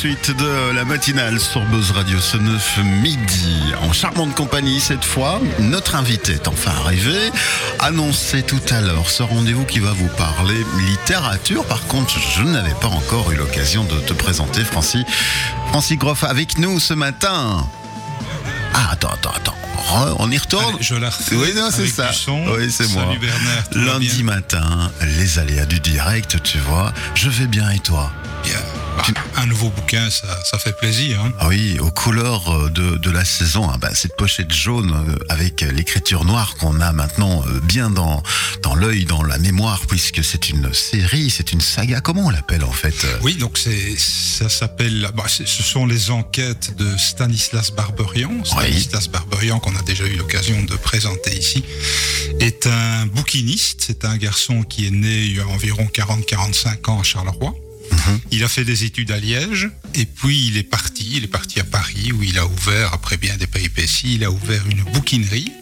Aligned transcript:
suite 0.00 0.30
de 0.30 0.72
la 0.74 0.86
matinale 0.86 1.38
sur 1.38 1.60
Buzz 1.66 1.90
Radio 1.90 2.18
ce 2.20 2.38
9 2.38 2.78
midi. 3.02 3.74
En 3.82 3.92
charmante 3.92 4.34
compagnie 4.34 4.80
cette 4.80 5.04
fois, 5.04 5.38
notre 5.58 5.94
invité 5.94 6.32
est 6.32 6.48
enfin 6.48 6.70
arrivé. 6.70 7.14
Annoncé 7.80 8.42
tout 8.42 8.62
à 8.70 8.80
l'heure 8.80 9.10
ce 9.10 9.22
rendez-vous 9.22 9.66
qui 9.66 9.78
va 9.78 9.92
vous 9.92 10.08
parler 10.16 10.64
littérature. 10.88 11.66
Par 11.66 11.86
contre, 11.86 12.18
je 12.18 12.42
n'avais 12.44 12.72
pas 12.80 12.88
encore 12.88 13.30
eu 13.30 13.36
l'occasion 13.36 13.84
de 13.84 14.00
te 14.00 14.14
présenter 14.14 14.64
Francis. 14.64 15.04
Francis 15.68 15.98
Groff 15.98 16.24
avec 16.24 16.56
nous 16.56 16.80
ce 16.80 16.94
matin. 16.94 17.66
Ah, 18.72 18.92
attends, 18.92 19.10
attends, 19.10 19.32
attends. 19.36 19.59
On 20.18 20.30
y 20.30 20.38
retourne 20.38 20.74
Allez, 20.74 20.82
Je 20.82 20.94
la 20.94 21.10
Oui, 21.32 21.52
non, 21.54 21.70
c'est 21.70 21.86
ça. 21.86 22.12
son. 22.12 22.44
Oui, 22.56 22.70
c'est 22.70 22.88
moi. 22.92 23.06
Bernard. 23.20 23.64
Lundi 23.72 24.22
matin, 24.22 24.90
les 25.18 25.38
aléas 25.38 25.66
du 25.66 25.80
direct, 25.80 26.42
tu 26.42 26.58
vois. 26.58 26.92
Je 27.14 27.28
vais 27.28 27.46
bien 27.46 27.70
et 27.70 27.78
toi 27.80 28.10
Bien. 28.44 28.56
Bah, 28.96 29.04
un 29.36 29.46
nouveau 29.46 29.68
bouquin, 29.70 30.08
ça, 30.10 30.26
ça 30.44 30.58
fait 30.58 30.72
plaisir. 30.76 31.20
hein. 31.20 31.32
Ah 31.38 31.48
oui, 31.48 31.78
aux 31.78 31.90
couleurs 31.90 32.48
euh, 32.48 32.70
de, 32.70 32.96
de 32.96 33.10
la 33.10 33.24
saison, 33.24 33.68
hein, 33.70 33.76
bah, 33.80 33.90
cette 33.94 34.16
pochette 34.16 34.52
jaune 34.52 34.92
euh, 34.92 35.16
avec 35.28 35.60
l'écriture 35.60 36.24
noire 36.24 36.54
qu'on 36.56 36.80
a 36.80 36.90
maintenant 36.92 37.42
euh, 37.46 37.60
bien 37.62 37.90
dans, 37.90 38.22
dans 38.62 38.74
l'œil, 38.74 39.04
dans 39.04 39.22
la 39.22 39.36
mémoire, 39.38 39.80
puisque 39.88 40.24
c'est 40.24 40.48
une 40.48 40.72
série, 40.72 41.30
c'est 41.30 41.52
une 41.52 41.60
saga. 41.60 42.00
Comment 42.00 42.26
on 42.26 42.30
l'appelle 42.30 42.64
en 42.64 42.72
fait 42.72 42.94
euh 43.04 43.18
Oui, 43.22 43.34
donc 43.36 43.58
ça 43.58 44.48
s'appelle, 44.48 45.10
bah, 45.14 45.24
ce 45.28 45.44
sont 45.62 45.84
les 45.86 46.10
enquêtes 46.10 46.76
de 46.76 46.96
Stanislas 46.96 47.70
Barberian. 47.72 48.42
Stanislas 48.44 49.08
Barberian, 49.08 49.60
qu'on 49.60 49.76
a 49.76 49.79
déjà 49.82 50.06
eu 50.06 50.16
l'occasion 50.16 50.62
de 50.62 50.76
présenter 50.76 51.36
ici, 51.36 51.64
est 52.40 52.66
un 52.66 53.06
bouquiniste. 53.06 53.84
C'est 53.86 54.04
un 54.04 54.16
garçon 54.16 54.62
qui 54.62 54.86
est 54.86 54.90
né 54.90 55.24
il 55.24 55.36
y 55.36 55.40
a 55.40 55.46
environ 55.46 55.88
40-45 55.92 56.90
ans 56.90 57.00
à 57.00 57.02
Charleroi. 57.02 57.54
Il 58.30 58.44
a 58.44 58.48
fait 58.48 58.64
des 58.64 58.84
études 58.84 59.10
à 59.10 59.18
Liège 59.18 59.68
et 59.94 60.06
puis 60.06 60.46
il 60.48 60.56
est 60.56 60.62
parti. 60.62 61.08
Il 61.12 61.24
est 61.24 61.28
parti 61.28 61.60
à 61.60 61.64
Paris 61.64 62.12
où 62.12 62.22
il 62.22 62.38
a 62.38 62.46
ouvert, 62.46 62.92
après 62.92 63.16
bien 63.16 63.36
des 63.36 63.46
péripéties, 63.46 64.14
il 64.14 64.24
a 64.24 64.30
ouvert 64.30 64.62
une 64.68 64.82
bouquinerie, 64.92 65.52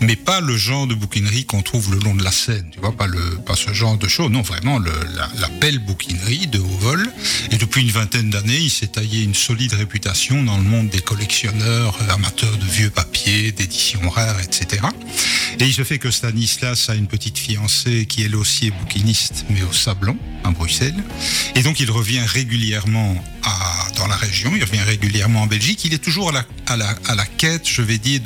mais 0.00 0.16
pas 0.16 0.40
le 0.40 0.56
genre 0.56 0.86
de 0.86 0.94
bouquinerie 0.94 1.44
qu'on 1.44 1.62
trouve 1.62 1.92
le 1.92 1.98
long 2.00 2.14
de 2.14 2.22
la 2.22 2.32
Seine. 2.32 2.68
Tu 2.72 2.80
vois, 2.80 2.96
pas 2.96 3.06
le, 3.06 3.38
pas 3.46 3.56
ce 3.56 3.72
genre 3.72 3.96
de 3.96 4.08
choses. 4.08 4.30
Non, 4.30 4.42
vraiment 4.42 4.78
la, 4.78 5.48
belle 5.60 5.78
bouquinerie 5.78 6.46
de 6.46 6.58
haut 6.58 6.78
vol. 6.80 7.10
Et 7.50 7.56
depuis 7.56 7.82
une 7.82 7.90
vingtaine 7.90 8.30
d'années, 8.30 8.58
il 8.58 8.70
s'est 8.70 8.88
taillé 8.88 9.22
une 9.22 9.34
solide 9.34 9.72
réputation 9.72 10.42
dans 10.42 10.56
le 10.56 10.64
monde 10.64 10.88
des 10.88 11.00
collectionneurs, 11.00 11.98
amateurs 12.10 12.56
de 12.56 12.64
vieux 12.64 12.90
papiers, 12.90 13.52
d'éditions 13.52 14.08
rares, 14.08 14.40
etc. 14.40 14.82
Et 15.58 15.64
il 15.64 15.74
se 15.74 15.82
fait 15.82 15.98
que 15.98 16.10
Stanislas 16.10 16.88
a 16.88 16.94
une 16.94 17.08
petite 17.08 17.38
fiancée 17.38 18.06
qui 18.06 18.22
elle 18.22 18.36
aussi 18.36 18.68
est 18.68 18.70
bouquiniste, 18.70 19.44
mais 19.50 19.62
au 19.62 19.72
Sablon, 19.72 20.16
à 20.44 20.50
Bruxelles. 20.50 21.02
Et 21.56 21.62
donc 21.62 21.80
il 21.80 21.90
revient 21.90 22.20
régulièrement 22.20 23.22
à, 23.42 23.67
dans 23.96 24.06
la 24.06 24.16
région, 24.16 24.52
il 24.54 24.64
revient 24.64 24.82
régulièrement 24.82 25.42
en 25.42 25.46
Belgique. 25.46 25.84
Il 25.84 25.94
est 25.94 25.98
toujours 25.98 26.32
à 26.34 26.76
la, 26.76 27.26
quête, 27.36 27.68
je 27.68 27.82
vais 27.82 27.98
dire, 27.98 28.20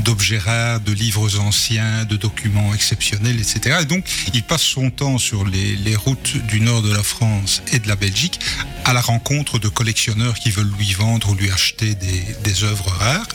d'objets 0.00 0.38
rares, 0.38 0.80
de 0.80 0.92
livres 0.92 1.40
anciens, 1.40 2.04
de 2.04 2.16
documents 2.16 2.74
exceptionnels, 2.74 3.38
etc. 3.40 3.78
Et 3.82 3.84
donc 3.84 4.04
il 4.32 4.42
passe 4.42 4.62
son 4.62 4.90
temps 4.90 5.18
sur 5.18 5.44
les, 5.44 5.76
les 5.76 5.96
routes 5.96 6.36
du 6.46 6.60
nord 6.60 6.82
de 6.82 6.92
la 6.92 7.02
France 7.02 7.62
et 7.72 7.78
de 7.78 7.88
la 7.88 7.96
Belgique 7.96 8.40
à 8.84 8.92
la 8.92 9.00
rencontre 9.00 9.58
de 9.58 9.68
collectionneurs 9.68 10.34
qui 10.34 10.50
veulent 10.50 10.72
lui 10.78 10.92
vendre 10.92 11.30
ou 11.30 11.34
lui 11.34 11.50
acheter 11.50 11.94
des, 11.94 12.24
des 12.42 12.64
œuvres 12.64 12.88
rares. 12.88 13.26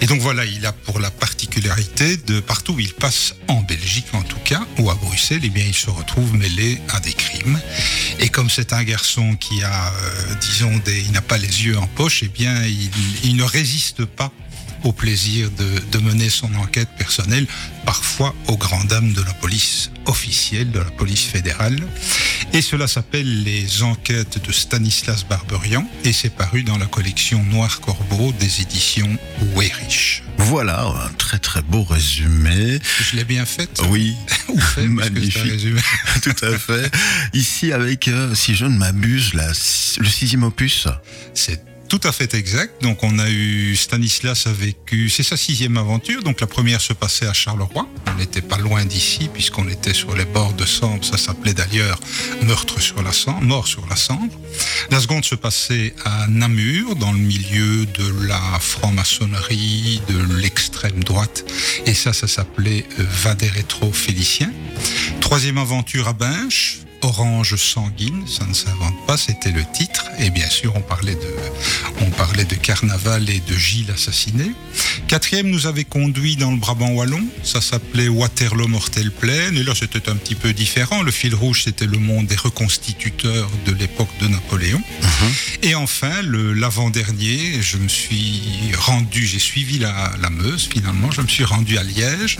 Et 0.00 0.06
donc 0.06 0.20
voilà, 0.20 0.44
il 0.44 0.64
a 0.66 0.72
pour 0.72 0.98
la 0.98 1.10
particularité 1.10 2.16
de 2.16 2.40
partout 2.40 2.74
où 2.74 2.80
il 2.80 2.92
passe, 2.92 3.34
en 3.48 3.62
Belgique 3.62 4.06
en 4.12 4.22
tout 4.22 4.38
cas, 4.44 4.66
ou 4.78 4.90
à 4.90 4.94
Bruxelles, 4.94 5.40
eh 5.44 5.48
bien 5.48 5.64
il 5.66 5.74
se 5.74 5.90
retrouve 5.90 6.34
mêlé 6.34 6.78
à 6.88 7.00
des 7.00 7.12
crimes. 7.12 7.58
Et 8.18 8.28
comme 8.28 8.50
c'est 8.50 8.72
un 8.72 8.84
garçon 8.84 9.36
qui 9.36 9.62
a, 9.62 9.88
euh, 9.88 10.34
disons, 10.40 10.80
il 10.86 11.12
n'a 11.12 11.22
pas 11.22 11.38
les 11.38 11.64
yeux 11.64 11.78
en 11.78 11.86
poche, 11.86 12.22
eh 12.22 12.28
bien 12.28 12.62
il 13.24 13.36
ne 13.36 13.42
résiste 13.42 14.04
pas 14.04 14.32
au 14.86 14.92
plaisir 14.92 15.50
de, 15.50 15.66
de 15.90 15.98
mener 15.98 16.30
son 16.30 16.54
enquête 16.54 16.88
personnelle, 16.96 17.46
parfois 17.84 18.34
aux 18.46 18.56
grandes 18.56 18.86
dames 18.86 19.12
de 19.12 19.20
la 19.22 19.32
police 19.34 19.90
officielle, 20.06 20.70
de 20.70 20.78
la 20.78 20.90
police 20.92 21.24
fédérale. 21.24 21.76
Et 22.52 22.62
cela 22.62 22.86
s'appelle 22.86 23.42
Les 23.42 23.82
enquêtes 23.82 24.38
de 24.46 24.52
Stanislas 24.52 25.24
Barberian 25.28 25.84
et 26.04 26.12
c'est 26.12 26.30
paru 26.30 26.62
dans 26.62 26.78
la 26.78 26.86
collection 26.86 27.42
Noir 27.42 27.80
Corbeau 27.80 28.32
des 28.38 28.60
éditions 28.62 29.18
Weyrich. 29.56 30.22
Voilà, 30.38 30.84
un 30.86 31.12
très 31.18 31.40
très 31.40 31.62
beau 31.62 31.82
résumé. 31.82 32.78
Je 33.10 33.16
l'ai 33.16 33.24
bien 33.24 33.44
fait 33.44 33.68
Oui, 33.90 34.14
Ou 34.48 34.60
fait, 34.60 34.82
un 34.82 34.88
magnifique. 34.88 35.42
résumé. 35.42 35.80
tout 36.22 36.44
à 36.44 36.56
fait. 36.56 36.92
Ici 37.32 37.72
avec, 37.72 38.06
euh, 38.06 38.34
si 38.36 38.54
je 38.54 38.66
ne 38.66 38.78
m'abuse, 38.78 39.32
le 39.34 40.08
sixième 40.08 40.44
opus. 40.44 40.86
C'est 41.34 41.60
tout 41.88 42.00
à 42.04 42.12
fait 42.12 42.34
exact. 42.34 42.82
Donc 42.82 43.02
on 43.02 43.18
a 43.18 43.28
eu 43.30 43.76
Stanislas 43.76 44.46
a 44.46 44.52
vécu, 44.52 45.08
c'est 45.08 45.22
sa 45.22 45.36
sixième 45.36 45.76
aventure. 45.76 46.22
Donc 46.22 46.40
la 46.40 46.46
première 46.46 46.80
se 46.80 46.92
passait 46.92 47.26
à 47.26 47.32
Charleroi. 47.32 47.88
On 48.06 48.14
n'était 48.18 48.42
pas 48.42 48.58
loin 48.58 48.84
d'ici 48.84 49.28
puisqu'on 49.32 49.68
était 49.68 49.94
sur 49.94 50.14
les 50.14 50.24
bords 50.24 50.52
de 50.54 50.64
Sambre. 50.64 51.04
Ça 51.04 51.16
s'appelait 51.16 51.54
d'ailleurs 51.54 51.98
Meurtre 52.42 52.80
sur 52.80 53.02
la 53.02 53.12
Sambre, 53.12 53.42
Mort 53.42 53.66
sur 53.66 53.86
la 53.88 53.96
Sambre. 53.96 54.32
La 54.90 55.00
seconde 55.00 55.24
se 55.24 55.34
passait 55.34 55.94
à 56.04 56.26
Namur, 56.28 56.96
dans 56.96 57.12
le 57.12 57.18
milieu 57.18 57.86
de 57.86 58.26
la 58.26 58.40
franc-maçonnerie, 58.60 60.00
de 60.08 60.34
l'extrême 60.40 61.04
droite. 61.04 61.44
Et 61.86 61.94
ça, 61.94 62.12
ça 62.12 62.26
s'appelait 62.26 62.86
euh, 62.98 63.04
Vader 63.22 63.48
Rétro 63.48 63.92
Félicien. 63.92 64.52
Troisième 65.20 65.58
aventure 65.58 66.08
à 66.08 66.12
Binche, 66.12 66.78
Orange 67.02 67.56
sanguine, 67.56 68.24
ça 68.26 68.44
ne 68.46 68.54
s'invente 68.54 68.94
pas, 69.06 69.16
c'était 69.16 69.52
le 69.52 69.64
titre. 69.72 70.04
Et 70.18 70.30
bien 70.30 70.48
sûr, 70.48 70.72
on 70.74 70.80
parlait 70.80 71.14
de, 71.14 71.34
on 72.00 72.10
parlait 72.10 72.44
de 72.44 72.54
carnaval 72.54 73.28
et 73.30 73.40
de 73.40 73.54
Gilles 73.54 73.90
assassiné. 73.92 74.52
Quatrième 75.08 75.48
nous 75.48 75.66
avait 75.66 75.84
conduit 75.84 76.36
dans 76.36 76.50
le 76.50 76.56
Brabant 76.56 76.90
wallon, 76.90 77.24
ça 77.42 77.60
s'appelait 77.60 78.08
Waterloo 78.08 78.66
Mortel 78.66 79.10
Plaine. 79.10 79.56
Et 79.56 79.62
là, 79.62 79.72
c'était 79.74 80.08
un 80.08 80.16
petit 80.16 80.34
peu 80.34 80.52
différent. 80.52 81.02
Le 81.02 81.10
fil 81.12 81.34
rouge, 81.34 81.62
c'était 81.64 81.86
le 81.86 81.98
monde 81.98 82.26
des 82.26 82.36
reconstituteurs 82.36 83.50
de 83.66 83.72
l'époque 83.72 84.10
de 84.20 84.28
Napoléon. 84.28 84.82
Et 85.62 85.74
enfin, 85.74 86.22
l'avant-dernier, 86.22 87.60
je 87.60 87.78
me 87.78 87.88
suis 87.88 88.42
rendu, 88.76 89.26
j'ai 89.26 89.38
suivi 89.38 89.78
la, 89.78 90.12
la 90.20 90.30
Meuse 90.30 90.68
finalement, 90.72 91.10
je 91.10 91.20
me 91.20 91.28
suis 91.28 91.44
rendu 91.44 91.78
à 91.78 91.82
Liège 91.82 92.38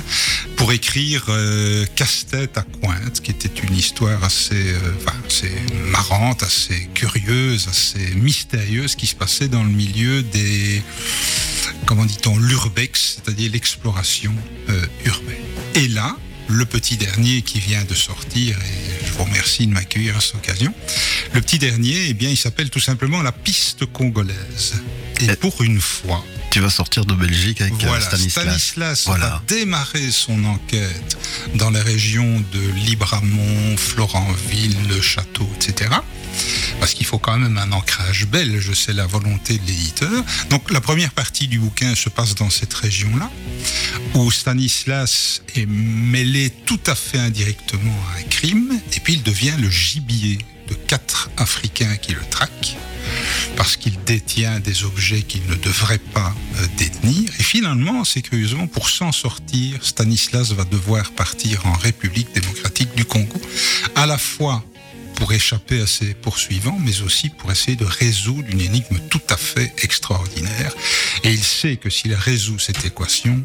pour 0.56 0.72
écrire 0.72 1.25
euh, 1.28 1.84
Casse-tête 1.94 2.59
à 2.59 2.62
Cointe, 2.62 3.21
qui 3.21 3.31
était 3.31 3.61
une 3.62 3.77
histoire 3.77 4.22
assez, 4.25 4.55
euh, 4.55 4.93
enfin, 4.99 5.17
assez 5.27 5.53
marrante, 5.91 6.43
assez 6.43 6.89
curieuse, 6.94 7.69
assez 7.69 8.15
mystérieuse, 8.15 8.95
qui 8.97 9.06
se 9.06 9.15
passait 9.15 9.49
dans 9.49 9.62
le 9.62 9.71
milieu 9.71 10.22
des, 10.22 10.83
comment 11.84 12.05
dit-on, 12.05 12.39
l'urbex, 12.39 13.21
c'est-à-dire 13.25 13.53
l'exploration 13.53 14.34
euh, 14.69 14.87
urbaine. 15.05 15.37
Et 15.75 15.89
là, 15.89 16.16
le 16.49 16.65
petit 16.65 16.97
dernier 16.97 17.43
qui 17.43 17.59
vient 17.59 17.84
de 17.84 17.95
sortir, 17.95 18.56
et 18.59 19.06
je 19.06 19.12
vous 19.12 19.25
remercie 19.25 19.66
de 19.66 19.72
m'accueillir 19.72 20.16
à 20.16 20.21
cette 20.21 20.37
occasion, 20.37 20.72
le 21.34 21.41
petit 21.41 21.59
dernier, 21.59 22.06
eh 22.09 22.15
bien, 22.15 22.31
il 22.31 22.37
s'appelle 22.37 22.71
tout 22.71 22.81
simplement 22.81 23.22
La 23.22 23.33
piste 23.33 23.87
congolaise. 23.87 24.75
Et 25.21 25.31
Euh, 25.31 25.37
pour 25.37 25.62
une 25.62 25.81
fois, 25.81 26.25
Tu 26.51 26.61
vas 26.61 26.71
sortir 26.71 27.05
de 27.05 27.12
Belgique 27.15 27.61
avec 27.61 27.75
euh, 27.75 27.87
voilà, 27.87 28.01
Stanislas. 28.05 28.45
Stanislas 28.45 29.05
Voilà. 29.07 29.27
va 29.29 29.43
démarrer 29.47 30.11
son 30.11 30.43
enquête 30.45 31.19
dans 31.55 31.71
la 31.71 31.83
région 31.83 32.41
de 32.53 32.61
Libramont, 32.87 33.77
Florentville, 33.77 34.77
Le 34.89 35.01
Château, 35.03 35.49
etc. 35.57 35.91
Parce 36.81 36.95
qu'il 36.95 37.07
faut 37.07 37.19
quand 37.19 37.39
même 37.39 37.59
un 37.59 37.73
ancrage 37.73 38.27
belge, 38.27 38.73
c'est 38.75 38.93
la 38.93 39.07
volonté 39.07 39.59
de 39.59 39.67
l'éditeur. 39.67 40.25
Donc 40.51 40.71
la 40.71 40.81
première 40.81 41.12
partie 41.12 41.47
du 41.49 41.59
bouquin 41.59 41.95
se 41.95 42.09
passe 42.09 42.34
dans 42.34 42.51
cette 42.51 42.73
région-là, 42.75 43.31
où 44.15 44.31
Stanislas 44.31 45.43
est 45.57 45.67
mêlé 45.67 46.51
tout 46.65 46.81
à 46.87 46.95
fait 46.95 47.19
indirectement 47.19 47.97
à 48.15 48.21
un 48.21 48.23
crime, 48.25 48.78
et 48.95 49.01
puis 49.01 49.15
il 49.15 49.23
devient 49.23 49.55
le 49.59 49.71
gibier 49.71 50.39
de 50.69 50.75
quatre 50.75 51.31
Africains 51.37 51.97
qui 51.97 52.13
le 52.13 52.22
traquent 52.31 52.77
parce 53.56 53.76
qu'il 53.76 53.98
détient 54.04 54.60
des 54.60 54.84
objets 54.84 55.22
qu'il 55.22 55.47
ne 55.47 55.54
devrait 55.54 55.98
pas 55.98 56.34
euh, 56.56 56.66
détenir. 56.76 57.30
Et 57.38 57.42
finalement, 57.42 58.04
c'est 58.04 58.22
curieusement, 58.22 58.66
pour 58.66 58.88
s'en 58.88 59.12
sortir, 59.12 59.84
Stanislas 59.84 60.53
va 60.53 60.64
devoir 60.64 61.10
partir 61.12 61.66
en 61.66 61.72
République 61.72 62.32
démocratique 62.34 62.94
du 62.94 63.04
Congo, 63.04 63.41
à 63.94 64.06
la 64.06 64.18
fois 64.18 64.64
pour 65.16 65.32
échapper 65.32 65.80
à 65.80 65.86
ses 65.86 66.14
poursuivants, 66.14 66.78
mais 66.78 67.00
aussi 67.00 67.30
pour 67.30 67.50
essayer 67.50 67.76
de 67.76 67.86
résoudre 67.86 68.48
une 68.50 68.60
énigme 68.60 68.98
tout 69.10 69.22
à 69.30 69.36
fait 69.36 69.72
extraordinaire. 69.82 70.72
Et 71.24 71.32
il 71.32 71.42
sait 71.42 71.76
que 71.76 71.91
s'il 71.91 72.14
résout 72.14 72.58
cette 72.58 72.84
équation, 72.84 73.42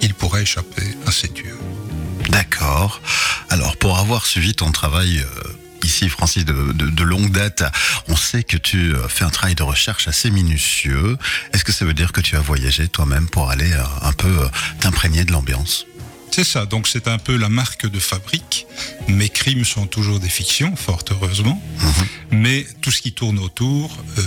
il 0.00 0.14
pourrait 0.14 0.42
échapper 0.42 0.86
à 1.06 1.12
ses 1.12 1.28
tueurs. 1.28 1.58
D'accord. 2.30 3.00
Alors, 3.50 3.76
pour 3.76 3.98
avoir 3.98 4.26
suivi 4.26 4.54
ton 4.54 4.72
travail 4.72 5.18
euh, 5.18 5.42
ici, 5.84 6.08
Francis, 6.08 6.44
de, 6.44 6.72
de- 6.72 6.90
de 6.90 7.02
longue 7.04 7.30
date, 7.32 7.62
on 8.08 8.16
sait 8.16 8.42
que 8.42 8.56
tu 8.56 8.94
euh, 8.94 9.08
fais 9.08 9.24
un 9.24 9.30
travail 9.30 9.54
de 9.54 9.62
recherche 9.62 10.08
assez 10.08 10.30
minutieux. 10.30 11.16
Est-ce 11.52 11.64
que 11.64 11.72
ça 11.72 11.84
veut 11.84 11.94
dire 11.94 12.12
que 12.12 12.20
tu 12.20 12.36
as 12.36 12.40
voyagé 12.40 12.88
toi-même 12.88 13.28
pour 13.28 13.50
aller 13.50 13.72
euh, 13.72 13.82
un 14.02 14.12
peu 14.12 14.28
euh, 14.28 14.48
t'imprégner 14.80 15.24
de 15.24 15.32
l'ambiance? 15.32 15.86
C'est 16.32 16.44
ça, 16.44 16.64
donc 16.64 16.86
c'est 16.86 17.08
un 17.08 17.18
peu 17.18 17.36
la 17.36 17.48
marque 17.48 17.86
de 17.88 17.98
fabrique. 17.98 18.66
Mes 19.08 19.28
crimes 19.28 19.64
sont 19.64 19.86
toujours 19.88 20.20
des 20.20 20.28
fictions, 20.28 20.76
fort 20.76 21.02
heureusement. 21.10 21.60
Mais 22.30 22.66
tout 22.82 22.92
ce 22.92 23.02
qui 23.02 23.12
tourne 23.12 23.38
autour, 23.40 23.96
euh, 24.18 24.22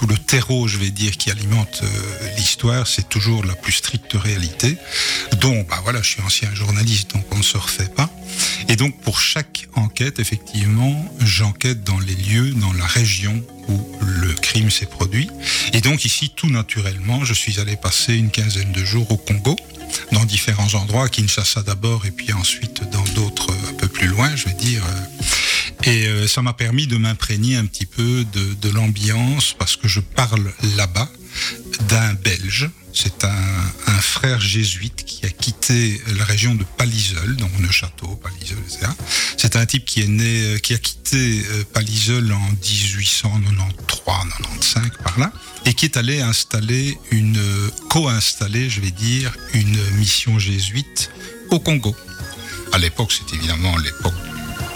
tout 0.00 0.06
le 0.06 0.16
terreau, 0.16 0.66
je 0.66 0.78
vais 0.78 0.90
dire, 0.90 1.14
qui 1.18 1.30
alimente 1.30 1.82
euh, 1.82 2.36
l'histoire, 2.38 2.86
c'est 2.86 3.06
toujours 3.10 3.44
la 3.44 3.54
plus 3.54 3.72
stricte 3.72 4.14
réalité. 4.14 4.78
Donc, 5.42 5.68
bah 5.68 5.78
voilà, 5.82 6.00
je 6.00 6.08
suis 6.12 6.22
ancien 6.22 6.54
journaliste, 6.54 7.10
donc 7.12 7.26
on 7.32 7.36
ne 7.36 7.42
se 7.42 7.58
refait 7.58 7.90
pas. 7.94 8.08
Et 8.70 8.76
donc, 8.76 8.98
pour 9.02 9.20
chaque 9.20 9.68
enquête, 9.74 10.18
effectivement, 10.18 11.04
j'enquête 11.20 11.84
dans 11.84 11.98
les 11.98 12.14
lieux, 12.14 12.52
dans 12.52 12.72
la 12.72 12.86
région 12.86 13.44
où 13.68 13.78
le 14.00 14.32
crime 14.32 14.70
s'est 14.70 14.86
produit. 14.86 15.28
Et 15.74 15.82
donc, 15.82 16.06
ici, 16.06 16.32
tout 16.34 16.48
naturellement, 16.48 17.22
je 17.26 17.34
suis 17.34 17.60
allé 17.60 17.76
passer 17.76 18.14
une 18.14 18.30
quinzaine 18.30 18.72
de 18.72 18.82
jours 18.82 19.10
au 19.12 19.18
Congo 19.18 19.54
dans 20.12 20.24
différents 20.24 20.74
endroits, 20.76 21.10
Kinshasa 21.10 21.62
d'abord 21.62 22.06
et 22.06 22.10
puis 22.10 22.32
ensuite 22.32 22.88
dans 22.90 23.04
d'autres 23.14 23.52
un 23.68 23.74
peu 23.74 23.88
plus 23.88 24.06
loin, 24.06 24.34
je 24.34 24.46
vais 24.46 24.54
dire. 24.54 24.82
Et 25.84 26.06
euh, 26.06 26.26
ça 26.26 26.42
m'a 26.42 26.52
permis 26.52 26.86
de 26.86 26.98
m'imprégner 26.98 27.56
un 27.56 27.64
petit 27.64 27.86
peu 27.86 28.26
de, 28.32 28.70
l'ambiance 28.70 29.54
parce 29.58 29.76
que 29.76 29.88
je 29.88 30.00
parle 30.00 30.52
là-bas 30.76 31.08
d'un 31.88 32.12
Belge. 32.14 32.70
C'est 32.92 33.24
un, 33.24 33.62
frère 34.00 34.40
jésuite 34.40 35.04
qui 35.04 35.26
a 35.26 35.28
quitté 35.28 36.00
la 36.18 36.24
région 36.24 36.54
de 36.54 36.64
Paliseul, 36.64 37.36
donc 37.36 37.50
château 37.70 38.16
Paliseul, 38.16 38.58
etc. 38.66 38.86
C'est 39.36 39.56
un 39.56 39.66
type 39.66 39.84
qui 39.84 40.00
est 40.00 40.08
né, 40.08 40.42
euh, 40.42 40.58
qui 40.58 40.74
a 40.74 40.78
quitté 40.78 41.44
euh, 41.50 41.64
Paliseul 41.72 42.32
en 42.32 42.52
1893-95 42.62 44.90
par 45.02 45.18
là, 45.18 45.32
et 45.66 45.74
qui 45.74 45.84
est 45.84 45.96
allé 45.96 46.22
installer 46.22 46.98
une, 47.10 47.38
co-installer, 47.88 48.70
je 48.70 48.80
vais 48.80 48.90
dire, 48.90 49.32
une 49.54 49.78
mission 49.98 50.38
jésuite 50.38 51.10
au 51.50 51.60
Congo. 51.60 51.94
À 52.72 52.78
l'époque, 52.78 53.12
c'est 53.12 53.34
évidemment 53.34 53.76
l'époque 53.78 54.29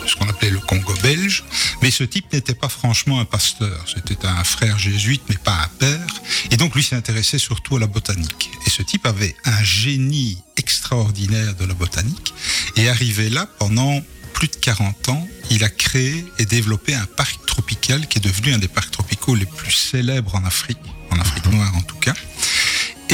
ce 0.07 0.17
qu'on 0.17 0.29
appelait 0.29 0.51
le 0.51 0.61
Congo 0.61 0.95
belge. 1.03 1.45
Mais 1.83 1.91
ce 1.91 2.05
type 2.05 2.33
n'était 2.33 2.55
pas 2.55 2.69
franchement 2.69 3.21
un 3.21 3.25
pasteur. 3.25 3.85
C'était 3.93 4.27
un 4.27 4.45
frère 4.45 4.79
jésuite, 4.79 5.23
mais 5.29 5.37
pas 5.37 5.55
un 5.65 5.69
père. 5.79 6.07
Et 6.51 6.57
donc, 6.57 6.75
lui 6.75 6.83
s'intéressait 6.83 7.39
surtout 7.39 7.77
à 7.77 7.81
la 7.81 7.87
botanique. 7.87 8.51
Et 8.67 8.71
ce 8.71 8.83
type 8.83 9.07
avait 9.07 9.35
un 9.45 9.63
génie 9.63 10.39
extraordinaire 10.57 11.55
de 11.55 11.65
la 11.65 11.75
botanique. 11.75 12.35
Et 12.77 12.89
arrivé 12.89 13.31
là, 13.31 13.47
pendant 13.59 14.01
plus 14.35 14.49
de 14.49 14.57
40 14.57 15.09
ans, 15.11 15.29
il 15.51 15.65
a 15.65 15.69
créé 15.69 16.25
et 16.39 16.45
développé 16.45 16.95
un 16.95 17.07
parc 17.07 17.47
tropical 17.47 18.07
qui 18.09 18.19
est 18.19 18.21
devenu 18.21 18.53
un 18.53 18.59
des 18.59 18.69
parcs 18.69 18.91
tropicaux 18.91 19.35
les 19.35 19.47
plus 19.47 19.71
célèbres 19.71 20.35
en 20.35 20.45
Afrique, 20.45 20.79
en 21.11 21.19
Afrique 21.19 21.47
noire 21.47 21.73
en 21.77 21.83
tout 21.83 21.97
cas. 21.97 22.15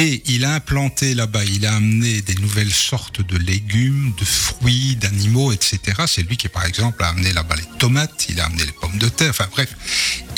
Et 0.02 0.23
il 0.29 0.47
a 0.47 0.55
implanté 0.55 1.14
là-bas, 1.14 1.44
il 1.44 1.67
a 1.67 1.75
amené 1.75 2.23
des 2.23 2.35
nouvelles 2.37 2.73
sortes 2.73 3.20
de 3.20 3.37
légumes, 3.37 4.14
de 4.19 4.25
fruits, 4.25 4.97
d'animaux, 4.97 5.52
etc. 5.52 5.79
C'est 6.06 6.23
lui 6.23 6.38
qui, 6.38 6.49
par 6.49 6.64
exemple, 6.64 7.05
a 7.05 7.08
amené 7.08 7.35
là-bas 7.35 7.56
les 7.56 7.79
tomates, 7.79 8.25
il 8.31 8.41
a 8.41 8.47
amené 8.47 8.64
les 8.64 8.73
pommes 8.73 8.97
de 8.97 9.11
terre, 9.11 9.29
enfin 9.29 9.47
bref, 9.52 9.76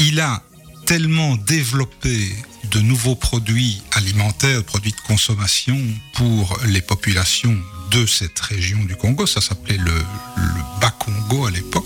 il 0.01 0.19
a 0.19 0.43
tellement 0.85 1.37
développé 1.37 2.35
de 2.73 2.81
nouveaux 2.81 3.15
produits 3.15 3.81
alimentaires, 3.93 4.65
produits 4.65 4.91
de 4.91 5.07
consommation 5.07 5.79
pour 6.15 6.59
les 6.67 6.81
populations 6.81 7.57
de 7.93 8.05
cette 8.05 8.41
région 8.41 8.83
du 8.83 8.97
Congo, 8.97 9.27
ça 9.27 9.41
s'appelait 9.41 9.77
le, 9.77 9.95
le 9.95 10.81
Bas-Congo 10.81 11.47
à 11.47 11.53
l'époque, 11.53 11.82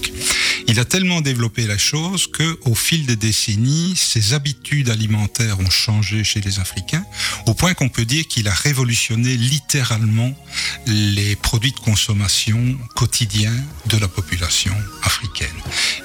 il 0.69 0.81
a 0.81 0.85
tellement 0.85 1.21
développé 1.21 1.67
la 1.67 1.79
chose 1.79 2.27
que, 2.27 2.59
au 2.65 2.75
fil 2.75 3.07
des 3.07 3.17
décennies, 3.17 3.95
ses 3.97 4.35
habitudes 4.35 4.91
alimentaires 4.91 5.61
ont 5.61 5.71
changé 5.71 6.25
chez 6.25 6.41
les 6.41 6.59
Africains, 6.59 7.05
au 7.47 7.55
point 7.55 7.75
qu'on 7.75 7.89
peut 7.89 8.05
dire 8.05 8.27
qu'il 8.27 8.49
a 8.49 8.55
révolutionné 8.55 9.37
littéralement 9.37 10.37
les 10.87 11.37
produits 11.37 11.73
de 11.73 11.79
consommation 11.79 12.77
quotidiens 12.95 13.57
de 13.87 13.97
la 13.97 14.09
population 14.09 14.75
africaine. 15.03 15.57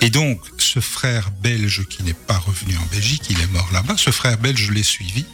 Et 0.01 0.09
donc, 0.09 0.39
ce 0.57 0.79
frère 0.79 1.31
belge 1.41 1.85
qui 1.89 2.03
n'est 2.03 2.13
pas 2.13 2.37
revenu 2.37 2.77
en 2.77 2.85
Belgique, 2.95 3.23
il 3.29 3.39
est 3.39 3.51
mort 3.51 3.69
là-bas, 3.73 3.95
ce 3.97 4.11
frère 4.11 4.37
belge, 4.37 4.67
je 4.67 4.71
l'ai 4.71 4.83
suivi 4.83 5.25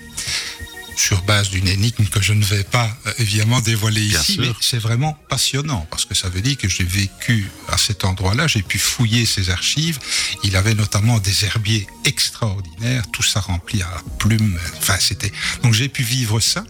sur 0.97 1.21
base 1.21 1.51
d'une 1.51 1.67
énigme 1.67 2.05
que 2.05 2.21
je 2.21 2.33
ne 2.33 2.43
vais 2.43 2.63
pas 2.63 2.89
euh, 3.05 3.13
évidemment 3.19 3.61
dévoiler 3.61 4.01
ici, 4.01 4.37
mais 4.39 4.49
c'est 4.59 4.79
vraiment 4.79 5.17
passionnant 5.29 5.87
parce 5.91 6.05
que 6.05 6.15
ça 6.15 6.27
veut 6.27 6.41
dire 6.41 6.57
que 6.57 6.67
j'ai 6.67 6.83
vécu 6.83 7.49
à 7.69 7.77
cet 7.77 8.03
endroit-là, 8.03 8.47
j'ai 8.47 8.63
pu 8.63 8.79
fouiller 8.79 9.25
ses 9.25 9.51
archives. 9.51 9.99
Il 10.43 10.55
avait 10.55 10.73
notamment 10.73 11.19
des 11.19 11.45
herbiers 11.45 11.85
extraordinaires, 12.03 13.03
tout 13.13 13.23
ça 13.23 13.39
rempli 13.39 13.81
à 13.83 14.03
plumes. 14.17 14.59
Enfin, 14.79 14.97
c'était 14.99 15.31
donc 15.61 15.73
j'ai 15.73 15.87
pu 15.87 16.03
vivre 16.03 16.39
ça. 16.39 16.63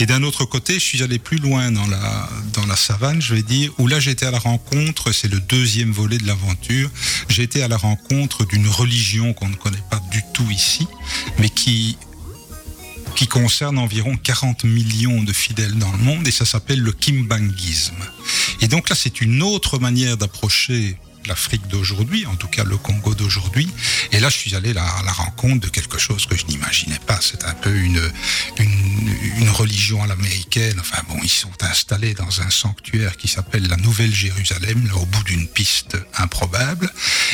Et 0.00 0.06
d'un 0.06 0.22
autre 0.22 0.44
côté, 0.44 0.74
je 0.74 0.84
suis 0.84 1.02
allé 1.02 1.18
plus 1.18 1.38
loin 1.38 1.70
dans 1.70 1.86
la, 1.86 2.28
dans 2.54 2.66
la 2.66 2.74
savane, 2.76 3.20
je 3.20 3.34
vais 3.34 3.42
dire, 3.42 3.70
où 3.78 3.86
là 3.86 4.00
j'étais 4.00 4.26
à 4.26 4.30
la 4.30 4.38
rencontre, 4.38 5.12
c'est 5.12 5.28
le 5.28 5.40
deuxième 5.40 5.92
volet 5.92 6.18
de 6.18 6.26
l'aventure, 6.26 6.90
j'étais 7.28 7.62
à 7.62 7.68
la 7.68 7.76
rencontre 7.76 8.46
d'une 8.46 8.66
religion 8.66 9.34
qu'on 9.34 9.48
ne 9.48 9.56
connaît 9.56 9.76
pas 9.90 10.00
du 10.10 10.22
tout 10.32 10.50
ici, 10.50 10.86
mais 11.38 11.50
qui 11.50 11.98
qui 13.18 13.26
concerne 13.26 13.78
environ 13.78 14.16
40 14.16 14.62
millions 14.62 15.24
de 15.24 15.32
fidèles 15.32 15.74
dans 15.74 15.90
le 15.90 15.98
monde 15.98 16.28
et 16.28 16.30
ça 16.30 16.44
s'appelle 16.44 16.80
le 16.80 16.92
kimbangisme. 16.92 17.96
Et 18.60 18.68
donc 18.68 18.88
là, 18.88 18.94
c'est 18.94 19.20
une 19.20 19.42
autre 19.42 19.80
manière 19.80 20.16
d'approcher 20.16 20.96
l'Afrique 21.26 21.66
d'aujourd'hui, 21.66 22.26
en 22.26 22.36
tout 22.36 22.46
cas 22.46 22.62
le 22.62 22.76
Congo 22.76 23.16
d'aujourd'hui. 23.16 23.68
Et 24.12 24.20
là, 24.20 24.28
je 24.28 24.36
suis 24.36 24.54
allé 24.54 24.70
à 24.70 25.02
la 25.04 25.10
rencontre 25.10 25.66
de 25.66 25.68
quelque 25.68 25.98
chose 25.98 26.26
que 26.26 26.36
je 26.36 26.46
n'imaginais 26.46 27.00
pas. 27.08 27.18
C'est 27.20 27.42
un 27.42 27.54
peu 27.54 27.74
une, 27.74 28.00
une, 28.60 29.16
une 29.38 29.50
religion 29.50 30.00
à 30.00 30.06
l'américaine. 30.06 30.78
Enfin 30.78 31.02
bon, 31.08 31.18
ils 31.20 31.28
sont 31.28 31.50
installés 31.60 32.14
dans 32.14 32.40
un 32.40 32.50
sanctuaire 32.50 33.16
qui 33.16 33.26
s'appelle 33.26 33.66
la 33.66 33.78
Nouvelle 33.78 34.14
Jérusalem, 34.14 34.86
là 34.86 34.94
au 34.94 35.06
bout 35.06 35.24
d'une 35.24 35.48
piste 35.48 35.96
improbable. 36.14 36.88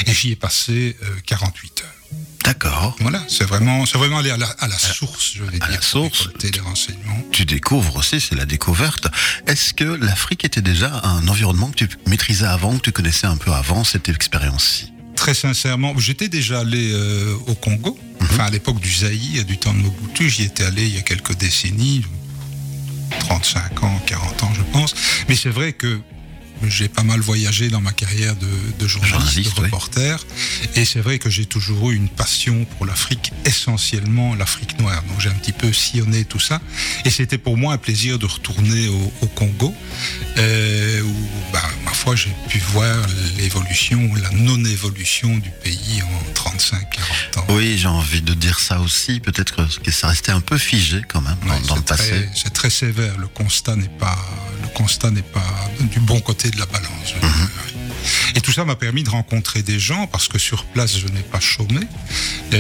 Et 0.07 0.15
j'y 0.15 0.33
ai 0.33 0.37
passé 0.37 0.97
48 1.27 1.83
euh, 1.83 1.85
heures. 1.85 2.04
D'accord. 2.45 2.95
Voilà, 3.01 3.23
c'est 3.29 3.45
vraiment, 3.45 3.87
c'est 3.87 3.97
vraiment 3.97 4.19
aller 4.19 4.31
à 4.31 4.37
la, 4.37 4.47
à 4.47 4.69
la 4.69 4.79
source, 4.79 5.33
je 5.35 5.43
vais 5.43 5.49
à 5.63 5.67
dire, 5.69 5.77
la 5.77 5.81
source. 5.81 6.29
des 6.39 6.61
renseignements. 6.61 7.23
Tu 7.33 7.45
découvres 7.47 7.97
aussi, 7.97 8.21
c'est 8.21 8.35
la 8.35 8.45
découverte. 8.45 9.07
Est-ce 9.47 9.73
que 9.73 9.85
l'Afrique 9.85 10.45
était 10.45 10.61
déjà 10.61 11.01
un 11.05 11.27
environnement 11.29 11.71
que 11.71 11.85
tu 11.85 11.89
maîtrisais 12.07 12.47
avant, 12.47 12.77
que 12.77 12.83
tu 12.83 12.93
connaissais 12.93 13.27
un 13.27 13.39
peu 13.39 13.51
avant 13.53 13.83
cette 13.83 14.09
expérience-ci? 14.11 14.93
Très 15.17 15.33
sincèrement, 15.35 15.95
j'étais 15.97 16.29
déjà 16.29 16.61
allé 16.61 16.93
euh, 16.93 17.35
au 17.47 17.55
Congo, 17.55 17.93
mm 17.93 18.25
-hmm. 18.25 18.31
enfin 18.31 18.45
à 18.45 18.51
l'époque 18.51 18.81
du 18.81 18.93
Zaïre, 18.93 19.45
du 19.47 19.57
temps 19.57 19.73
de 19.73 19.79
Mobutu, 19.79 20.29
j'y 20.29 20.43
étais 20.43 20.65
allé 20.65 20.83
il 20.91 20.95
y 20.95 20.99
a 20.99 21.03
quelques 21.03 21.37
décennies, 21.39 22.05
35 23.21 23.83
ans, 23.85 24.01
40 24.07 24.43
ans 24.43 24.53
je 24.55 24.63
pense, 24.73 24.95
mais 25.29 25.37
c'est 25.37 25.51
vrai 25.59 25.73
que 25.73 26.01
j'ai 26.69 26.89
pas 26.89 27.03
mal 27.03 27.21
voyagé 27.21 27.69
dans 27.69 27.81
ma 27.81 27.93
carrière 27.93 28.35
de, 28.37 28.47
de 28.79 28.89
journaliste, 28.89 29.21
journaliste, 29.21 29.57
de 29.57 29.61
reporter. 29.63 30.27
Oui. 30.27 30.69
Et 30.77 30.85
c'est 30.85 31.01
vrai 31.01 31.19
que 31.19 31.31
j'ai 31.31 31.47
toujours 31.47 31.91
eu 31.91 31.97
une 31.97 32.09
passion 32.09 32.65
pour 32.77 32.87
l'Afrique, 32.87 33.33
essentiellement 33.45 34.35
l'Afrique 34.35 34.79
noire. 34.79 35.03
Donc 35.09 35.21
j'ai 35.21 35.29
un 35.29 35.35
petit 35.35 35.53
peu 35.53 35.73
sillonné 35.73 36.25
tout 36.25 36.41
ça. 36.41 36.61
Et 37.05 37.11
c'était 37.11 37.39
pour 37.39 37.57
moi 37.57 37.75
un 37.75 37.79
plaisir 37.79 38.19
de 38.19 38.27
retourner 38.27 38.89
au, 38.89 39.13
au 39.23 39.27
Congo, 39.27 39.75
euh, 40.39 41.03
où, 41.03 41.15
bah, 41.53 41.63
ma 41.85 41.93
foi, 41.93 42.17
j'ai 42.17 42.35
pu 42.49 42.59
voir 42.73 42.97
l'évolution, 43.39 44.15
la 44.15 44.31
non-évolution 44.31 45.37
du 45.39 45.51
pays 45.63 46.03
en 46.03 46.33
35-40 46.33 47.39
ans. 47.39 47.45
Oui, 47.51 47.79
j'ai 47.79 47.89
envie 47.89 48.23
de 48.23 48.35
dire 48.35 48.59
ça 48.59 48.81
aussi. 48.81 49.21
Peut-être 49.21 49.57
que 49.81 49.91
ça 49.91 50.09
restait 50.09 50.33
un 50.33 50.41
peu 50.41 50.59
figé 50.59 51.03
quand 51.09 51.21
même 51.21 51.37
dans, 51.47 51.55
ouais, 51.55 51.61
dans 51.69 51.77
le 51.77 51.83
passé. 51.83 52.29
C'est 52.35 52.53
très 52.53 52.71
sévère. 52.71 53.17
Le 53.19 53.29
constat 53.29 53.77
n'est 53.77 53.89
pas, 53.89 54.19
le 54.63 54.69
constat 54.69 55.11
n'est 55.11 55.23
pas 55.23 55.71
du 55.81 56.01
bon 56.01 56.21
côté 56.21 56.51
de 56.55 56.61
la 56.61 56.67
balance. 56.67 57.15
Et 58.37 58.41
tout 58.41 58.53
ça 58.53 58.65
m'a 58.65 58.75
permis 58.75 59.05
de 59.05 59.11
rencontrer 59.11 59.63
des 59.63 59.79
gens, 59.79 60.07
parce 60.07 60.29
que 60.29 60.39
sur 60.39 60.65
place, 60.65 60.99
je 60.99 61.07
n'ai 61.09 61.23
pas 61.23 61.41
chômé. 61.41 61.81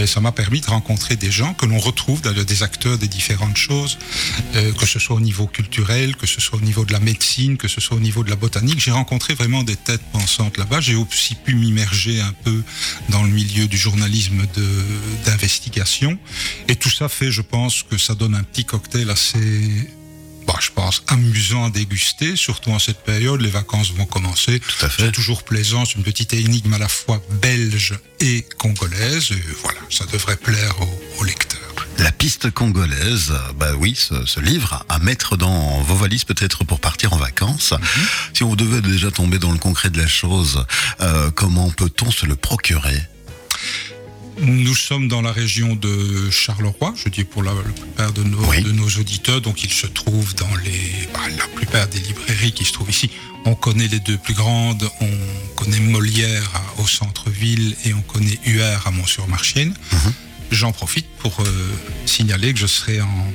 Ça 0.06 0.20
m'a 0.20 0.32
permis 0.32 0.60
de 0.60 0.66
rencontrer 0.66 1.16
des 1.16 1.30
gens 1.30 1.54
que 1.54 1.66
l'on 1.66 1.78
retrouve, 1.78 2.20
des 2.22 2.62
acteurs 2.62 2.98
des 2.98 3.08
différentes 3.08 3.56
choses, 3.56 3.98
euh, 4.54 4.72
que 4.72 4.86
ce 4.86 4.98
soit 4.98 5.16
au 5.16 5.20
niveau 5.20 5.46
culturel, 5.46 6.16
que 6.16 6.26
ce 6.26 6.40
soit 6.40 6.58
au 6.58 6.62
niveau 6.62 6.84
de 6.84 6.92
la 6.92 7.00
médecine, 7.00 7.56
que 7.56 7.68
ce 7.68 7.80
soit 7.80 7.96
au 7.96 8.00
niveau 8.00 8.24
de 8.24 8.30
la 8.30 8.36
botanique. 8.36 8.80
J'ai 8.80 8.90
rencontré 8.90 9.34
vraiment 9.34 9.62
des 9.62 9.76
têtes 9.76 10.02
pensantes 10.12 10.56
là-bas. 10.56 10.80
J'ai 10.80 10.96
aussi 10.96 11.34
pu 11.34 11.54
m'immerger 11.54 12.20
un 12.20 12.34
peu 12.44 12.62
dans 13.10 13.22
le 13.22 13.30
milieu 13.30 13.66
du 13.66 13.76
journalisme 13.76 14.46
d'investigation. 15.24 16.18
Et 16.68 16.76
tout 16.76 16.90
ça 16.90 17.08
fait, 17.08 17.30
je 17.30 17.42
pense, 17.42 17.82
que 17.82 17.98
ça 17.98 18.14
donne 18.14 18.34
un 18.34 18.42
petit 18.42 18.64
cocktail 18.64 19.10
assez 19.10 19.88
bah, 20.46 20.58
je 20.60 20.70
pense, 20.70 21.02
amusant 21.08 21.66
à 21.66 21.70
déguster, 21.70 22.36
surtout 22.36 22.70
en 22.70 22.78
cette 22.78 23.02
période. 23.04 23.40
Les 23.40 23.50
vacances 23.50 23.92
vont 23.92 24.06
commencer. 24.06 24.60
C'est 24.96 25.12
toujours 25.12 25.42
plaisant. 25.42 25.84
C'est 25.84 25.96
une 25.96 26.02
petite 26.02 26.32
énigme 26.34 26.74
à 26.74 26.78
la 26.78 26.88
fois 26.88 27.22
belge 27.42 27.94
et 28.20 28.44
congolaise. 28.58 29.32
Et 29.32 29.42
voilà, 29.62 29.80
ça 29.90 30.04
devrait 30.06 30.36
plaire 30.36 30.74
aux, 30.80 31.20
aux 31.20 31.24
lecteurs. 31.24 31.60
La 31.98 32.10
piste 32.10 32.50
congolaise, 32.50 33.32
bah 33.56 33.72
oui, 33.78 33.94
ce, 33.96 34.26
ce, 34.26 34.40
livre 34.40 34.84
à 34.88 34.98
mettre 34.98 35.36
dans 35.36 35.80
vos 35.82 35.94
valises 35.94 36.24
peut-être 36.24 36.64
pour 36.64 36.80
partir 36.80 37.12
en 37.12 37.16
vacances. 37.16 37.72
-hmm. 37.72 38.36
Si 38.36 38.42
on 38.42 38.56
devait 38.56 38.80
déjà 38.80 39.10
tomber 39.10 39.38
dans 39.38 39.52
le 39.52 39.58
concret 39.58 39.90
de 39.90 39.98
la 39.98 40.08
chose, 40.08 40.64
euh, 41.00 41.30
comment 41.30 41.70
peut-on 41.70 42.10
se 42.10 42.26
le 42.26 42.36
procurer? 42.36 43.00
Nous 44.40 44.74
sommes 44.74 45.08
dans 45.08 45.22
la 45.22 45.32
région 45.32 45.74
de 45.76 46.30
Charleroi, 46.30 46.94
je 46.96 47.08
dis 47.08 47.24
pour 47.24 47.42
la, 47.42 47.52
la 47.52 47.62
plupart 47.62 48.12
de 48.12 48.22
nos, 48.22 48.44
oui. 48.46 48.62
de 48.62 48.72
nos, 48.72 48.88
auditeurs, 48.88 49.40
donc 49.40 49.62
il 49.64 49.72
se 49.72 49.86
trouve 49.86 50.34
dans 50.34 50.54
les, 50.64 51.08
bah, 51.12 51.20
la 51.36 51.46
plupart 51.48 51.86
des 51.88 52.00
librairies 52.00 52.52
qui 52.52 52.64
se 52.64 52.72
trouvent 52.72 52.90
ici. 52.90 53.10
On 53.44 53.54
connaît 53.54 53.88
les 53.88 54.00
deux 54.00 54.16
plus 54.18 54.34
grandes, 54.34 54.88
on 55.00 55.54
connaît 55.56 55.80
Molière 55.80 56.50
au 56.78 56.86
centre-ville 56.86 57.76
et 57.84 57.94
on 57.94 58.02
connaît 58.02 58.38
Huard 58.46 58.86
à 58.86 58.90
Mont-sur-Marchienne. 58.90 59.70
Mm 59.70 59.96
-hmm. 59.96 60.12
j'en 60.50 60.72
profite 60.72 61.06
pour 61.18 61.34
signaler 62.06 62.52
que 62.54 62.60
je 62.60 62.66
serai 62.66 63.00
en, 63.00 63.32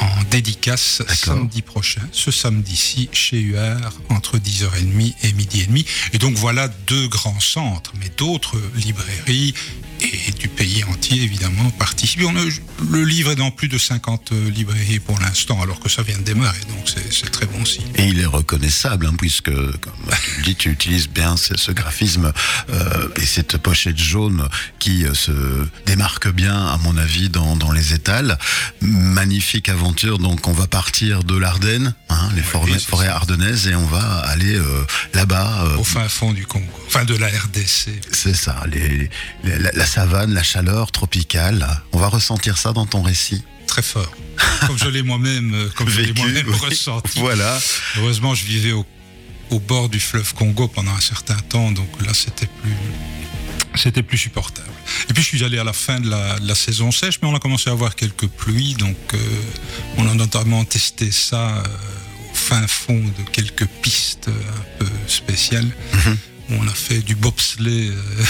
en 0.00 0.22
dédicace 0.30 1.02
samedi 1.08 1.62
prochain, 1.62 2.02
ce 2.12 2.30
samedi-ci, 2.30 3.08
chez 3.12 3.40
UR, 3.40 3.90
entre 4.08 4.38
10h30 4.38 5.14
et 5.22 5.32
midi 5.32 5.60
et 5.62 5.66
demi. 5.66 5.84
Et 6.12 6.18
donc 6.18 6.34
voilà 6.34 6.68
deux 6.86 7.08
grands 7.08 7.40
centres, 7.40 7.92
mais 8.00 8.10
d'autres 8.16 8.60
librairies 8.76 9.54
et 10.12 10.32
du 10.32 10.48
pays 10.48 10.84
entier, 10.84 11.22
évidemment, 11.22 11.70
participent. 11.70 12.20
le 12.90 13.04
livre 13.04 13.32
est 13.32 13.36
dans 13.36 13.50
plus 13.50 13.68
de 13.68 13.78
50 13.78 14.32
euh, 14.32 14.50
librairies 14.50 14.98
pour 14.98 15.18
l'instant, 15.18 15.60
alors 15.62 15.80
que 15.80 15.88
ça 15.88 16.02
vient 16.02 16.18
de 16.18 16.22
démarrer, 16.22 16.58
donc 16.68 16.88
c'est 17.10 17.30
très 17.30 17.46
bon 17.46 17.64
signe. 17.64 17.86
Et 17.96 18.04
il 18.04 18.20
est 18.20 18.26
reconnaissable, 18.26 19.06
hein, 19.06 19.14
puisque, 19.16 19.52
comme 19.52 19.92
tu 20.24 20.38
le 20.38 20.42
dis, 20.42 20.56
tu 20.56 20.70
utilises 20.70 21.08
bien 21.08 21.36
ce, 21.36 21.72
graphisme 21.72 22.32
euh, 22.70 23.08
et 23.16 23.26
cette 23.26 23.56
pochette 23.58 23.98
jaune 23.98 24.48
qui 24.78 25.04
euh, 25.04 25.14
se 25.14 25.32
démarque 25.86 26.28
bien, 26.28 26.66
à 26.66 26.78
mon 26.78 26.96
avis, 26.96 27.28
dans, 27.28 27.54
les 27.72 27.94
étals. 27.94 28.38
Magnifique 28.82 29.68
aventure, 29.68 30.18
donc 30.18 30.46
on 30.46 30.52
va 30.52 30.66
partir 30.66 31.24
de 31.24 31.36
l'Ardenne, 31.36 31.94
hein, 32.10 32.28
les 32.36 32.42
forêts, 32.42 33.08
ardennaises, 33.08 33.68
et 33.68 33.74
on 33.74 33.86
va 33.86 34.18
aller 34.20 34.58
là-bas. 35.14 35.76
Au 35.78 35.84
fin 35.84 36.08
fond 36.08 36.32
du 36.32 36.46
Congo, 36.46 36.66
enfin 36.86 37.04
de 37.04 37.16
la 37.16 37.28
RDC. 37.28 37.90
C'est 38.12 38.36
ça, 38.36 38.62
les, 38.70 39.08
la 39.44 39.86
savane, 39.94 40.34
la 40.34 40.42
chaleur 40.42 40.90
tropicale. 40.90 41.64
On 41.92 41.98
va 41.98 42.08
ressentir 42.08 42.58
ça 42.58 42.72
dans 42.72 42.84
ton 42.84 43.00
récit. 43.02 43.44
Très 43.68 43.80
fort. 43.80 44.12
Comme 44.66 44.76
je 44.76 44.88
l'ai 44.88 45.04
moi-même, 45.04 45.54
euh, 45.54 45.70
ressenti. 46.60 47.20
Voilà. 47.20 47.60
Heureusement, 47.98 48.34
je 48.34 48.44
vivais 48.44 48.72
au, 48.72 48.84
bord 49.68 49.88
du 49.88 50.00
fleuve 50.00 50.34
Congo 50.34 50.66
pendant 50.66 50.90
un 50.90 51.00
certain 51.00 51.36
temps, 51.48 51.70
donc 51.70 51.88
là, 52.04 52.12
c'était 52.12 52.48
plus, 52.60 52.74
c'était 53.76 54.02
plus 54.02 54.18
supportable. 54.18 54.66
Et 55.08 55.14
puis 55.14 55.22
je 55.22 55.28
suis 55.28 55.44
allé 55.44 55.58
à 55.58 55.64
la 55.64 55.72
fin 55.72 56.00
de 56.00 56.10
la, 56.10 56.54
saison 56.56 56.90
sèche, 56.90 57.20
mais 57.22 57.28
on 57.28 57.36
a 57.36 57.38
commencé 57.38 57.70
à 57.70 57.72
avoir 57.72 57.94
quelques 57.94 58.26
pluies, 58.26 58.74
donc 58.74 58.96
euh, 59.14 59.18
on 59.96 60.08
a 60.08 60.14
notamment 60.14 60.64
testé 60.64 61.12
ça 61.12 61.58
euh, 61.58 61.62
au 61.62 62.34
fin 62.34 62.66
fond 62.66 62.98
de 62.98 63.30
quelques 63.30 63.66
pistes 63.80 64.28
un 64.28 64.78
peu 64.80 64.90
spéciales. 65.06 65.70
Mhm 65.92 66.18
on 66.50 66.66
a 66.66 66.74
fait 66.74 67.00
du 67.00 67.14
bobsleigh. 67.14 67.90
Euh, 67.90 68.24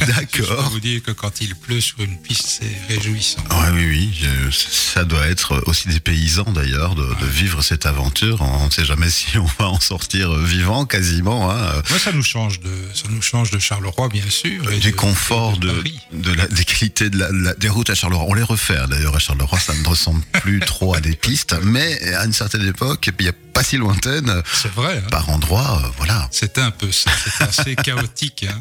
D'accord. 0.06 0.64
je 0.64 0.70
vous 0.70 0.80
dire 0.80 1.02
que 1.02 1.12
quand 1.12 1.40
il 1.40 1.54
pleut 1.54 1.80
sur 1.80 2.00
une 2.00 2.18
piste, 2.18 2.60
c'est 2.60 2.94
réjouissant. 2.94 3.42
oui, 3.72 3.86
oui, 3.86 4.50
ça 4.50 5.04
doit 5.04 5.26
être 5.26 5.62
aussi 5.66 5.88
des 5.88 6.00
paysans 6.00 6.50
d'ailleurs 6.52 6.94
de, 6.94 7.06
vivre 7.26 7.62
cette 7.62 7.86
aventure. 7.86 8.40
On 8.42 8.66
ne 8.66 8.70
sait 8.70 8.84
jamais 8.84 9.10
si 9.10 9.38
on 9.38 9.46
va 9.58 9.68
en 9.68 9.80
sortir 9.80 10.34
vivant, 10.38 10.84
quasiment. 10.84 11.50
Hein. 11.50 11.82
ça 11.98 12.12
nous 12.12 12.22
change 12.22 12.60
de, 12.60 12.70
ça 12.94 13.08
nous 13.08 13.22
change 13.22 13.50
de 13.50 13.58
Charleroi, 13.58 14.08
bien 14.08 14.28
sûr. 14.28 14.64
Du 14.80 14.92
confort, 14.92 15.58
de, 15.58 15.82
de, 16.12 16.32
la, 16.32 16.46
des 16.48 16.64
qualités 16.64 17.10
de 17.10 17.18
la, 17.18 17.54
des 17.54 17.68
routes 17.68 17.90
à 17.90 17.94
Charleroi. 17.94 18.26
On 18.28 18.34
les 18.34 18.42
refait 18.42 18.76
hein, 18.76 18.88
d'ailleurs 18.88 19.16
à 19.16 19.18
Charleroi, 19.18 19.58
ça 19.58 19.74
ne 19.74 19.86
ressemble 19.86 20.22
plus 20.40 20.60
trop 20.60 20.94
à 20.94 21.00
des 21.00 21.14
pistes, 21.14 21.54
mais 21.62 22.14
à 22.14 22.24
une 22.26 22.32
certaine 22.32 22.66
époque, 22.66 23.10
il 23.18 23.26
y 23.26 23.28
a 23.28 23.32
pas 23.52 23.62
si 23.62 23.76
lointaine. 23.76 24.42
C'est 24.52 24.72
vrai. 24.72 24.98
Hein. 24.98 25.08
Par 25.10 25.28
endroit, 25.30 25.82
euh, 25.84 25.88
voilà. 25.96 26.28
C'était 26.30 26.60
un 26.60 26.70
peu 26.70 26.90
ça. 26.90 27.10
C'était 27.24 27.44
assez 27.44 27.76
chaotique. 27.82 28.46
Hein. 28.48 28.60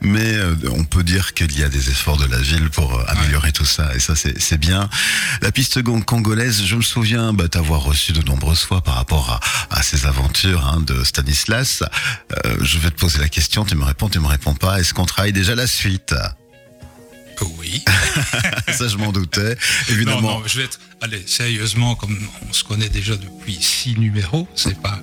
Mais 0.00 0.34
euh, 0.34 0.54
on 0.72 0.84
peut 0.84 1.02
dire 1.02 1.34
qu'il 1.34 1.58
y 1.58 1.64
a 1.64 1.68
des 1.68 1.90
efforts 1.90 2.16
de 2.16 2.26
la 2.26 2.38
ville 2.38 2.70
pour 2.70 2.94
euh, 2.94 3.04
améliorer 3.08 3.52
tout 3.52 3.64
ça. 3.64 3.94
Et 3.94 4.00
ça, 4.00 4.14
c'est 4.16 4.58
bien. 4.58 4.88
La 5.42 5.52
piste 5.52 5.82
congolaise, 6.04 6.64
je 6.64 6.76
me 6.76 6.82
souviens 6.82 7.32
bah, 7.32 7.48
t'avoir 7.48 7.82
reçu 7.82 8.12
de 8.12 8.22
nombreuses 8.22 8.62
fois 8.62 8.82
par 8.82 8.94
rapport 8.94 9.40
à, 9.70 9.82
ces 9.82 10.06
aventures 10.06 10.66
hein, 10.66 10.80
de 10.80 11.04
Stanislas. 11.04 11.82
je 12.60 12.78
vais 12.78 12.90
te 12.90 12.98
poser 12.98 13.18
la 13.18 13.28
question, 13.28 13.64
tu 13.64 13.74
me 13.74 13.84
réponds, 13.84 14.08
tu 14.08 14.18
me 14.18 14.26
réponds 14.26 14.54
pas. 14.54 14.80
Est-ce 14.80 14.92
qu'on 14.92 15.06
travaille 15.06 15.32
déjà 15.32 15.54
la 15.54 15.66
suite? 15.66 16.14
Oui. 17.58 17.82
ça, 18.72 18.88
je 18.88 18.96
m'en 18.96 19.12
doutais, 19.12 19.56
évidemment. 19.88 20.20
Non, 20.20 20.38
non, 20.40 20.42
je 20.46 20.58
vais 20.58 20.64
être, 20.64 20.78
allez, 21.00 21.22
sérieusement, 21.26 21.94
comme 21.94 22.18
on 22.48 22.52
se 22.52 22.64
connaît 22.64 22.88
déjà 22.88 23.16
depuis 23.16 23.58
six 23.60 23.98
numéros, 23.98 24.48
c'est 24.54 24.80
pas, 24.80 25.00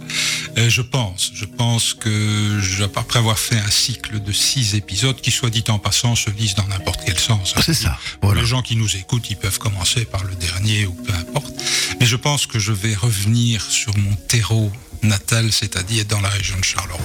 euh, 0.57 0.69
je 0.69 0.81
pense, 0.81 1.31
je 1.33 1.45
pense 1.45 1.93
que 1.93 2.59
après 2.95 3.19
avoir 3.19 3.37
fait 3.37 3.57
un 3.57 3.69
cycle 3.69 4.21
de 4.21 4.31
six 4.31 4.75
épisodes, 4.75 5.19
qui 5.19 5.31
soit 5.31 5.49
dit 5.49 5.63
en 5.69 5.79
passant, 5.79 6.15
se 6.15 6.29
lisent 6.29 6.55
dans 6.55 6.67
n'importe 6.67 7.01
quel 7.05 7.17
sens. 7.17 7.53
C'est 7.63 7.73
ça. 7.73 7.97
Voilà. 8.21 8.41
Les 8.41 8.47
gens 8.47 8.61
qui 8.61 8.75
nous 8.75 8.95
écoutent, 8.95 9.29
ils 9.29 9.37
peuvent 9.37 9.59
commencer 9.59 10.05
par 10.05 10.23
le 10.23 10.35
dernier 10.35 10.85
ou 10.85 10.93
peu 10.93 11.13
importe. 11.13 11.53
Mais 11.99 12.05
je 12.05 12.15
pense 12.15 12.45
que 12.45 12.59
je 12.59 12.71
vais 12.71 12.95
revenir 12.95 13.61
sur 13.61 13.95
mon 13.97 14.15
terreau 14.27 14.71
natal, 15.03 15.51
c'est-à-dire 15.51 16.05
dans 16.05 16.21
la 16.21 16.29
région 16.29 16.57
de 16.57 16.63
Charleroi. 16.63 16.99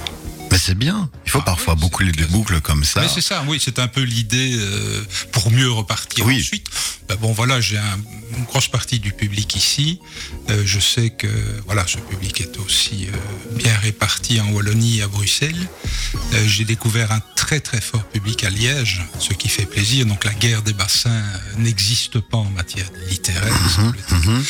Mais 0.50 0.58
c'est 0.58 0.74
bien. 0.74 1.08
Il 1.24 1.30
faut 1.30 1.38
ah 1.42 1.46
parfois 1.46 1.74
boucler 1.74 2.12
des 2.12 2.24
boucles 2.24 2.60
comme 2.60 2.84
ça. 2.84 3.00
Mais 3.00 3.08
c'est 3.08 3.20
ça, 3.20 3.44
oui, 3.46 3.60
c'est 3.62 3.78
un 3.78 3.88
peu 3.88 4.02
l'idée 4.02 4.56
euh, 4.58 5.04
pour 5.32 5.50
mieux 5.50 5.70
repartir 5.70 6.26
oui. 6.26 6.40
ensuite. 6.40 6.66
Ben 7.08 7.16
bon, 7.16 7.32
voilà, 7.32 7.60
j'ai 7.60 7.78
une 7.78 8.44
grosse 8.44 8.68
partie 8.68 8.98
du 8.98 9.12
public 9.12 9.54
ici. 9.54 10.00
Euh, 10.48 10.62
je 10.64 10.80
sais 10.80 11.10
que 11.10 11.28
voilà, 11.66 11.86
ce 11.86 11.98
public 11.98 12.40
est 12.40 12.58
aussi 12.58 13.06
euh, 13.06 13.56
bien 13.56 13.76
réparti 13.78 14.40
en 14.40 14.50
Wallonie 14.50 14.98
et 14.98 15.02
à 15.02 15.08
Bruxelles. 15.08 15.68
j'ai 16.46 16.64
découvert 16.64 17.12
un 17.12 17.20
très 17.36 17.60
très 17.60 17.80
fort 17.80 18.04
public 18.04 18.44
à 18.44 18.50
Liège, 18.50 19.02
ce 19.18 19.32
qui 19.32 19.48
fait 19.48 19.66
plaisir. 19.66 20.06
Donc 20.06 20.24
la 20.24 20.34
guerre 20.34 20.62
des 20.62 20.72
bassins 20.72 21.22
n'existe 21.58 22.18
pas 22.20 22.38
en 22.38 22.50
matière 22.50 22.86
littéraire. 23.08 23.52
Mhm, 23.78 23.94
mhm. 24.10 24.44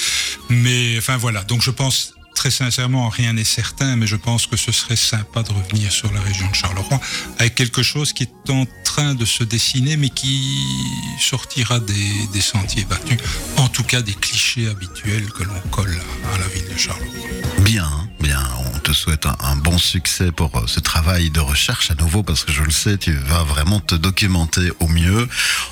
Mais 0.50 0.96
enfin 0.98 1.16
voilà, 1.16 1.44
donc 1.44 1.62
je 1.62 1.70
pense 1.70 2.14
très 2.40 2.50
sincèrement, 2.50 3.10
rien 3.10 3.34
n'est 3.34 3.44
certain, 3.44 3.96
mais 3.96 4.06
je 4.06 4.16
pense 4.16 4.46
que 4.46 4.56
ce 4.56 4.72
serait 4.72 4.96
sympa 4.96 5.42
de 5.42 5.52
revenir 5.52 5.92
sur 5.92 6.10
la 6.10 6.22
région 6.22 6.48
de 6.48 6.54
Charleroi 6.54 6.98
avec 7.38 7.54
quelque 7.54 7.82
chose 7.82 8.14
qui 8.14 8.30
en 8.48 8.64
train 9.00 9.14
de 9.14 9.24
se 9.24 9.44
dessiner, 9.44 9.96
mais 9.96 10.10
qui 10.10 10.46
sortira 11.18 11.80
des, 11.80 12.40
sentiers 12.40 12.84
battus, 12.84 13.18
en 13.56 13.68
tout 13.68 13.82
cas 13.82 14.02
des 14.02 14.12
clichés 14.12 14.68
habituels 14.68 15.26
que 15.32 15.42
l'on 15.42 15.60
colle 15.70 15.98
à 16.34 16.38
la 16.38 16.46
ville 16.48 16.68
de 16.70 16.78
Charleroi. 16.78 17.28
Bien, 17.60 17.90
bien, 18.20 18.46
on 18.74 18.78
te 18.80 18.92
souhaite 18.92 19.26
un, 19.26 19.56
bon 19.56 19.78
succès 19.78 20.32
pour 20.32 20.54
euh, 20.56 20.64
ce 20.66 20.80
travail 20.80 21.30
de 21.30 21.40
recherche 21.40 21.90
à 21.90 21.94
nouveau, 21.94 22.22
parce 22.22 22.44
que 22.44 22.52
je 22.52 22.62
le 22.62 22.70
sais, 22.70 22.98
tu 22.98 23.12
vas 23.12 23.42
vraiment 23.42 23.80
te 23.80 23.94
documenter 23.94 24.70
au 24.80 24.88
mieux. 24.88 25.28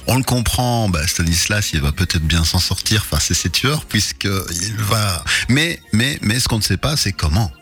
On 0.06 0.16
le 0.16 0.24
comprend, 0.24 0.88
bah, 0.88 1.06
Stanislas, 1.06 1.72
il 1.74 1.82
va 1.82 1.92
peut-être 1.92 2.26
bien 2.26 2.44
s'en 2.44 2.60
sortir 2.60 3.04
face 3.04 3.30
à 3.30 3.34
ses 3.34 3.50
tueurs, 3.50 3.84
puisqu'il 3.84 4.76
va... 4.78 5.22
Mais, 5.50 5.82
mais, 5.92 6.18
mais 6.22 6.40
ce 6.40 6.48
qu'on 6.48 6.58
ne 6.58 6.62
sait 6.62 6.78
pas, 6.78 6.96
c'est 6.96 7.12
comment. 7.12 7.52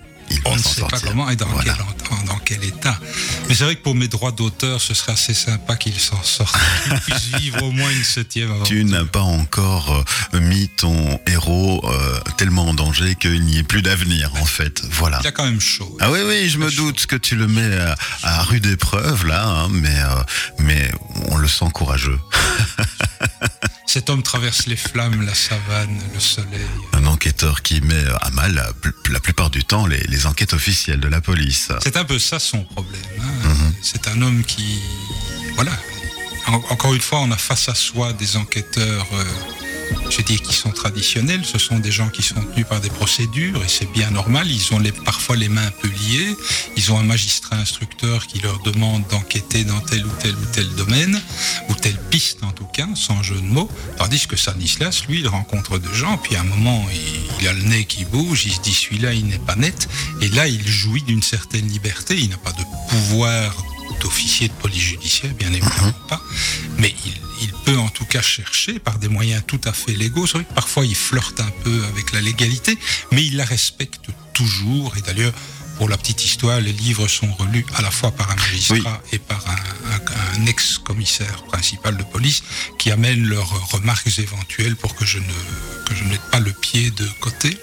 On 0.45 0.55
ne 0.55 0.61
sait 0.61 0.83
pas 0.83 1.01
comment 1.01 1.29
et 1.31 1.37
dans, 1.37 1.47
quel, 1.59 1.75
état. 2.63 2.99
Mais 3.49 3.55
c'est 3.55 3.65
vrai 3.65 3.77
que 3.77 3.83
pour 3.83 3.95
mes 3.95 4.09
droits 4.09 4.33
d'auteur, 4.33 4.81
ce 4.81 4.95
serait 4.95 5.13
assez 5.13 5.35
sympa 5.35 5.77
qu'il 5.77 5.99
s'en 5.99 6.23
sorte, 6.23 6.57
qu'il 6.85 6.99
puisse 7.01 7.27
vivre 7.39 7.63
au 7.63 7.73
moins 7.73 7.91
une 7.91 8.05
septième 8.05 8.51
aventure. 8.51 8.69
Tu 8.69 8.85
n'as 8.85 9.05
pas 9.05 9.21
encore 9.21 10.05
euh, 10.35 10.41
mis 10.41 10.69
ton 10.69 11.19
héros 11.27 11.83
euh, 11.85 12.19
tellement 12.37 12.69
en 12.69 12.75
danger 12.75 13.15
qu'il 13.17 13.43
n'y 13.43 13.59
ait 13.59 13.63
plus 13.63 13.83
d'avenir, 13.83 14.31
en 14.41 14.45
fait. 14.45 14.83
Voilà. 14.91 15.21
Il 15.23 15.27
a 15.27 15.33
quand 15.33 15.45
même 15.45 15.61
chaud. 15.61 15.97
Ah 16.01 16.11
oui, 16.11 16.21
oui, 16.27 16.49
je 16.49 16.59
me 16.59 16.71
doute 16.71 17.07
que 17.07 17.17
tu 17.17 17.37
le 17.37 17.47
mets 17.47 17.79
à, 18.23 18.43
rude 18.43 18.67
épreuve, 18.67 19.27
là, 19.27 19.47
hein, 19.47 19.69
mais, 19.71 19.89
euh, 19.89 20.23
mais 20.59 20.91
on 21.29 21.37
le 21.37 21.49
sent 21.49 21.71
courageux. 21.73 22.19
Cet 23.87 24.11
homme 24.11 24.23
traverse 24.23 24.67
les 24.67 24.77
flammes, 24.77 25.23
la 25.23 25.35
savane, 25.35 26.01
le 26.13 26.21
soleil. 26.21 26.67
Un 26.93 27.07
enquêteur 27.07 27.63
qui 27.63 27.81
met 27.81 28.05
à 28.21 28.31
mal 28.31 28.75
la, 29.11 29.21
plupart 29.21 29.51
du 29.51 29.65
temps 29.65 29.87
les, 29.87 30.27
enquêtes 30.27 30.53
officielles 30.53 31.01
de 31.01 31.09
la 31.09 31.21
police. 31.21 31.71
C'est 31.83 31.97
un 31.97 32.05
peu 32.05 32.19
ça 32.19 32.39
son 32.39 32.65
problème. 32.65 33.01
Hein. 33.21 33.49
Mhm. 33.49 33.75
C'est 33.83 34.09
un 34.09 34.21
homme 34.23 34.45
qui... 34.45 34.81
Voilà. 35.55 35.73
encore 36.47 36.95
une 36.95 37.01
fois, 37.01 37.21
on 37.21 37.31
a 37.31 37.37
face 37.37 37.69
à 37.69 37.75
soi 37.75 38.13
des 38.13 38.37
enquêteurs... 38.37 39.07
Euh, 39.13 39.25
je 40.11 40.23
dis 40.23 40.39
qu'ils 40.39 40.55
sont 40.55 40.71
traditionnels, 40.71 41.45
ce 41.45 41.59
sont 41.59 41.79
des 41.79 41.91
gens 41.91 42.09
qui 42.09 42.23
sont 42.23 42.41
tenus 42.41 42.67
par 42.67 42.81
des 42.81 42.91
procédures 42.91 43.63
et 43.65 43.69
c'est 43.69 43.91
bien 43.93 44.11
normal. 44.11 44.51
Ils 44.51 44.73
ont 44.75 44.79
les, 44.79 44.93
parfois 44.93 45.37
les 45.37 45.49
mains 45.49 45.67
un 45.67 45.71
peu 45.71 45.89
liées. 45.89 46.37
Ils 46.77 46.93
ont 46.93 46.99
un 46.99 47.05
magistrat 47.05 47.57
instructeur 47.57 48.27
qui 48.27 48.41
leur 48.41 48.61
demande 48.61 49.05
d'enquêter 49.11 49.65
dans 49.65 49.81
tel 49.81 50.05
ou 50.05 50.11
tel 50.21 50.35
ou 50.35 50.45
tel 50.53 50.69
domaine 50.71 51.21
ou 51.69 51.75
telle 51.75 51.99
piste 52.11 52.43
en 52.43 52.53
tout 52.53 52.67
cas, 52.67 52.89
sans 52.95 53.23
jeu 53.23 53.37
de 53.37 53.41
mots. 53.47 53.71
Tandis 53.99 54.27
que 54.27 54.37
Stanislas, 54.37 55.07
lui, 55.07 55.21
il 55.21 55.29
rencontre 55.29 55.79
des 55.79 55.95
gens, 55.95 56.19
puis 56.19 56.37
à 56.37 56.41
un 56.41 56.45
moment, 56.45 56.85
il, 57.41 57.49
a 57.49 57.53
le 57.53 57.63
nez 57.63 57.85
qui 57.85 58.05
bouge, 58.05 58.47
il 58.47 58.53
se 58.53 58.61
dit 58.61 58.75
celui-là, 58.75 59.13
il 59.13 59.27
n'est 59.27 59.39
pas 59.39 59.57
net. 59.57 59.89
Et 60.21 60.29
là, 60.29 60.47
il 60.47 60.67
jouit 60.67 61.03
d'une 61.03 61.23
certaine 61.23 61.69
liberté. 61.69 62.17
Il 62.17 62.31
n'a 62.31 62.37
pas 62.39 62.53
de 62.53 62.65
pouvoir 62.89 63.57
d'officier 64.01 64.49
de 64.49 64.53
police 64.55 64.83
judiciaire, 64.83 65.33
bien 65.35 65.49
évidemment 65.49 65.87
mhm. 65.87 66.09
pas, 66.09 66.21
mais 66.79 66.95
il 67.07 67.26
il 67.41 67.53
peut 67.65 67.79
en 67.79 67.89
tout 67.89 68.05
cas 68.05 68.23
chercher 68.23 68.79
par 68.79 68.99
des 68.99 69.09
moyens 69.09 69.43
tout 69.47 69.61
à 69.65 69.73
fait 69.73 69.93
légaux. 69.93 70.27
C'est 70.27 70.39
vrai 70.39 70.45
que 70.45 70.55
parfois 70.55 70.85
il 70.85 70.95
flirte 70.95 71.41
un 71.41 71.51
peu 71.65 71.85
avec 71.87 72.13
la 72.13 72.21
légalité, 72.21 72.79
mais 73.13 73.25
il 73.25 73.37
la 73.37 73.45
respecte 73.45 74.07
toujours. 74.33 74.97
Et 74.97 75.03
d'ailleurs, 75.03 75.33
pour 75.77 75.89
la 75.89 75.99
petite 75.99 76.25
histoire, 76.25 76.61
les 76.61 76.73
livres 76.73 77.07
sont 77.07 77.31
relus 77.35 77.67
à 77.75 77.83
la 77.83 77.91
fois 77.91 78.11
par 78.11 78.31
un 78.31 78.37
magistrat 78.37 79.03
et 79.13 79.19
par 79.19 79.45
un, 79.49 80.47
ex-commissaire 80.47 81.43
principal 81.45 81.97
de 81.97 82.03
police 82.05 82.43
qui 82.79 82.91
amène 82.91 83.27
leurs 83.27 83.71
remarques 83.71 84.19
éventuelles 84.19 84.77
pour 84.77 84.95
que 84.95 85.05
je 85.05 85.19
ne, 85.19 85.85
que 85.87 85.95
je 85.95 86.05
ne 86.05 86.11
mette 86.11 86.31
pas 86.31 86.41
le 86.41 86.53
pied 86.53 86.91
de 86.91 87.07
côté. 87.21 87.59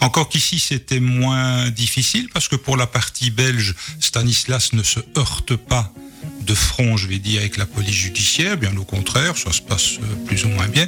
Encore 0.00 0.28
qu'ici, 0.28 0.58
c'était 0.60 1.00
moins 1.00 1.68
difficile 1.70 2.28
parce 2.32 2.48
que 2.48 2.56
pour 2.56 2.76
la 2.76 2.86
partie 2.86 3.30
belge, 3.30 3.74
Stanislas 4.00 4.72
ne 4.72 4.82
se 4.82 5.00
heurte 5.16 5.56
pas 5.56 5.92
de 6.40 6.54
front, 6.54 6.96
je 6.96 7.06
vais 7.06 7.18
dire, 7.18 7.40
avec 7.40 7.56
la 7.56 7.66
police 7.66 7.94
judiciaire. 7.94 8.56
Bien 8.56 8.76
au 8.76 8.84
contraire, 8.84 9.36
ça 9.36 9.52
se 9.52 9.60
passe 9.60 9.98
euh, 9.98 10.26
plus 10.26 10.44
ou 10.44 10.48
moins 10.48 10.68
bien. 10.68 10.86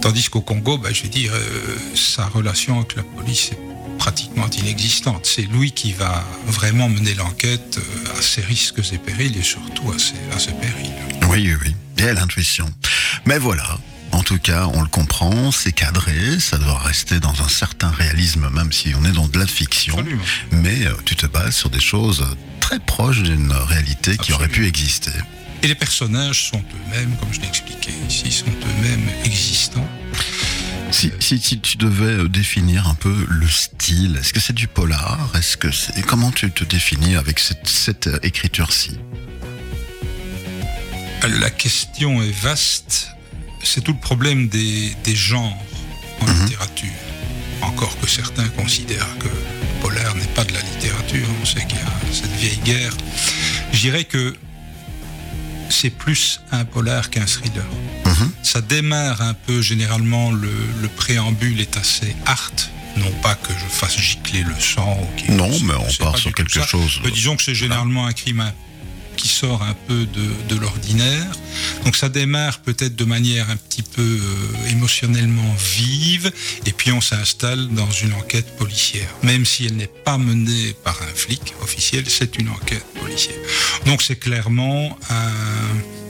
Tandis 0.00 0.28
qu'au 0.28 0.40
Congo, 0.40 0.78
ben, 0.78 0.94
je 0.94 1.02
vais 1.02 1.08
dire, 1.08 1.32
euh, 1.34 1.76
sa 1.94 2.26
relation 2.26 2.78
avec 2.78 2.96
la 2.96 3.02
police 3.02 3.50
est 3.52 3.58
pratiquement 3.98 4.48
inexistante. 4.50 5.26
C'est 5.26 5.42
lui 5.42 5.72
qui 5.72 5.92
va 5.92 6.24
vraiment 6.46 6.88
mener 6.88 7.14
l'enquête 7.14 7.78
à 8.16 8.22
ses 8.22 8.42
risques 8.42 8.80
et 8.92 8.98
périls 8.98 9.36
et 9.36 9.42
surtout 9.42 9.90
à 9.90 9.98
ses, 9.98 10.14
à 10.34 10.38
ses 10.38 10.52
périls. 10.52 10.92
Oui, 11.28 11.50
oui, 11.50 11.56
oui. 11.64 11.74
Et 11.98 12.08
à 12.08 12.12
l'intuition. 12.12 12.68
Mais 13.26 13.38
voilà, 13.38 13.78
en 14.12 14.22
tout 14.22 14.38
cas, 14.38 14.68
on 14.72 14.82
le 14.82 14.88
comprend, 14.88 15.52
c'est 15.52 15.72
cadré, 15.72 16.40
ça 16.40 16.58
doit 16.58 16.78
rester 16.78 17.20
dans 17.20 17.42
un 17.42 17.48
certain 17.48 17.90
réalisme, 17.90 18.48
même 18.50 18.72
si 18.72 18.92
on 18.94 19.04
est 19.04 19.12
dans 19.12 19.28
de 19.28 19.38
la 19.38 19.46
fiction. 19.46 19.96
Mais 20.50 20.86
euh, 20.86 20.92
tu 21.04 21.14
te 21.16 21.26
bases 21.26 21.56
sur 21.56 21.70
des 21.70 21.80
choses 21.80 22.24
très 22.68 22.80
proches 22.80 23.22
d'une 23.22 23.50
réalité 23.50 24.18
qui 24.18 24.34
aurait 24.34 24.48
pu 24.48 24.66
exister. 24.66 25.10
Et 25.62 25.68
les 25.68 25.74
personnages 25.74 26.50
sont 26.50 26.58
eux-mêmes, 26.58 27.16
comme 27.16 27.32
je 27.32 27.40
l'ai 27.40 27.48
expliqué 27.48 27.92
ici, 28.06 28.30
sont 28.30 28.44
eux-mêmes 28.46 29.08
existants. 29.24 29.88
Si, 30.90 31.10
tu 31.40 31.78
devais 31.78 32.24
euh, 32.24 32.28
définir 32.28 32.86
un 32.86 32.94
peu 32.94 33.26
le 33.26 33.48
style, 33.48 34.18
est-ce 34.20 34.34
que 34.34 34.40
c'est 34.40 34.52
du 34.52 34.68
polar? 34.68 35.18
Est-ce 35.34 35.56
que 35.56 35.70
c'est 35.70 36.02
comment 36.02 36.30
tu 36.30 36.50
te 36.50 36.62
définis 36.64 37.16
avec 37.16 37.38
cette, 37.38 37.66
cette 37.66 38.08
euh, 38.08 38.18
écriture-ci? 38.22 38.98
La 41.40 41.48
question 41.48 42.22
est 42.22 42.38
vaste 42.42 43.08
c'est 43.64 43.80
tout 43.80 43.94
le 43.94 43.98
problème 43.98 44.48
des, 44.48 44.94
genres 45.14 45.56
en 46.20 46.26
mhm. 46.26 46.42
littérature. 46.42 46.88
Encore 47.62 47.98
que 47.98 48.08
certains 48.08 48.48
considèrent 48.50 49.18
que 49.18 49.28
le 49.28 49.80
polar 49.80 50.14
n'est 50.16 50.34
pas 50.34 50.44
vieille 52.48 52.64
guerre. 52.64 52.96
Je 53.72 53.80
dirais 53.80 54.04
que 54.04 54.34
c'est 55.70 55.90
plus 55.90 56.40
un 56.50 56.64
polar 56.64 57.10
qu'un 57.10 57.26
thriller. 57.26 57.66
Mhm. 58.06 58.30
Ça 58.42 58.60
démarre 58.60 59.20
un 59.22 59.34
peu, 59.34 59.60
généralement, 59.60 60.32
le, 60.32 60.48
préambule 60.96 61.60
est 61.60 61.76
assez 61.76 62.16
art, 62.26 62.52
non 62.96 63.10
pas 63.22 63.34
que 63.34 63.52
je 63.52 63.66
fasse 63.66 63.98
gicler 64.00 64.42
le 64.42 64.54
sang. 64.58 64.98
non, 65.28 65.50
mais 65.64 65.74
on 65.74 66.04
part 66.04 66.16
sur 66.16 66.32
quelque 66.32 66.60
chose. 66.64 67.00
Mais 67.04 67.10
disons 67.10 67.36
que 67.36 67.42
c'est 67.42 67.54
généralement 67.54 68.06
un 68.06 68.12
crime 68.12 68.52
qui 69.18 69.28
sort 69.28 69.62
un 69.62 69.74
peu 69.86 70.06
de, 70.06 70.54
l'ordinaire. 70.58 71.32
Donc 71.84 71.94
ça 71.94 72.08
démarre 72.08 72.60
peut-être 72.60 72.96
de 72.96 73.04
manière 73.04 73.50
un 73.50 73.56
petit 73.56 73.82
peu 73.82 74.02
euh, 74.02 74.70
émotionnellement 74.70 75.54
vive, 75.76 76.32
et 76.66 76.72
puis 76.72 76.90
on 76.92 77.00
s'installe 77.00 77.68
dans 77.68 77.90
une 77.90 78.14
enquête 78.14 78.56
policière. 78.56 79.08
Même 79.22 79.44
si 79.44 79.66
elle 79.66 79.76
n'est 79.76 79.86
pas 79.86 80.18
menée 80.18 80.74
par 80.84 81.00
un 81.02 81.14
flic 81.14 81.54
officiel, 81.62 82.04
c'est 82.08 82.38
une 82.38 82.48
enquête 82.48 82.84
policière. 83.00 83.36
Donc 83.86 84.02
c'est 84.02 84.16
clairement 84.16 84.98
un... 85.10 85.32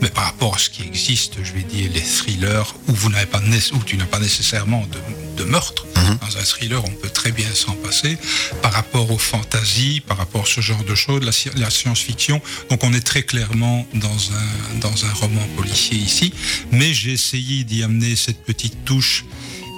Mais 0.00 0.10
par 0.10 0.24
rapport 0.24 0.54
à 0.54 0.58
ce 0.58 0.70
qui 0.70 0.82
existe, 0.82 1.34
je 1.42 1.52
vais 1.52 1.64
dire, 1.64 1.90
les 1.92 2.02
thrillers 2.02 2.74
où, 2.86 2.92
vous 2.92 3.10
pas, 3.10 3.40
où 3.72 3.82
tu 3.84 3.96
n'as 3.96 4.06
pas 4.06 4.20
nécessairement 4.20 4.86
de, 4.86 5.27
de 5.38 5.44
meurtre, 5.44 5.86
Mhm. 6.08 6.18
Dans 6.20 6.38
un 6.38 6.44
thriller, 6.44 6.82
on 6.84 6.90
peut 6.90 7.10
très 7.10 7.32
bien 7.32 7.52
s'en 7.54 7.72
passer. 7.72 8.18
Par 8.62 8.72
rapport 8.72 9.10
aux 9.10 9.18
fantaisies, 9.18 10.00
par 10.00 10.16
rapport 10.16 10.42
à 10.42 10.46
ce 10.46 10.60
genre 10.60 10.84
de 10.84 10.94
choses, 10.94 11.22
la, 11.22 11.70
science-fiction. 11.70 12.40
Donc 12.70 12.84
on 12.84 12.92
est 12.92 13.00
très 13.00 13.22
clairement 13.22 13.86
dans 13.94 14.08
un, 14.08 14.78
dans 14.80 15.04
un 15.04 15.12
roman 15.12 15.46
policier 15.56 15.98
ici. 15.98 16.32
Mais 16.72 16.92
j'ai 16.94 17.12
essayé 17.12 17.64
d'y 17.64 17.82
amener 17.82 18.16
cette 18.16 18.44
petite 18.44 18.84
touche 18.84 19.24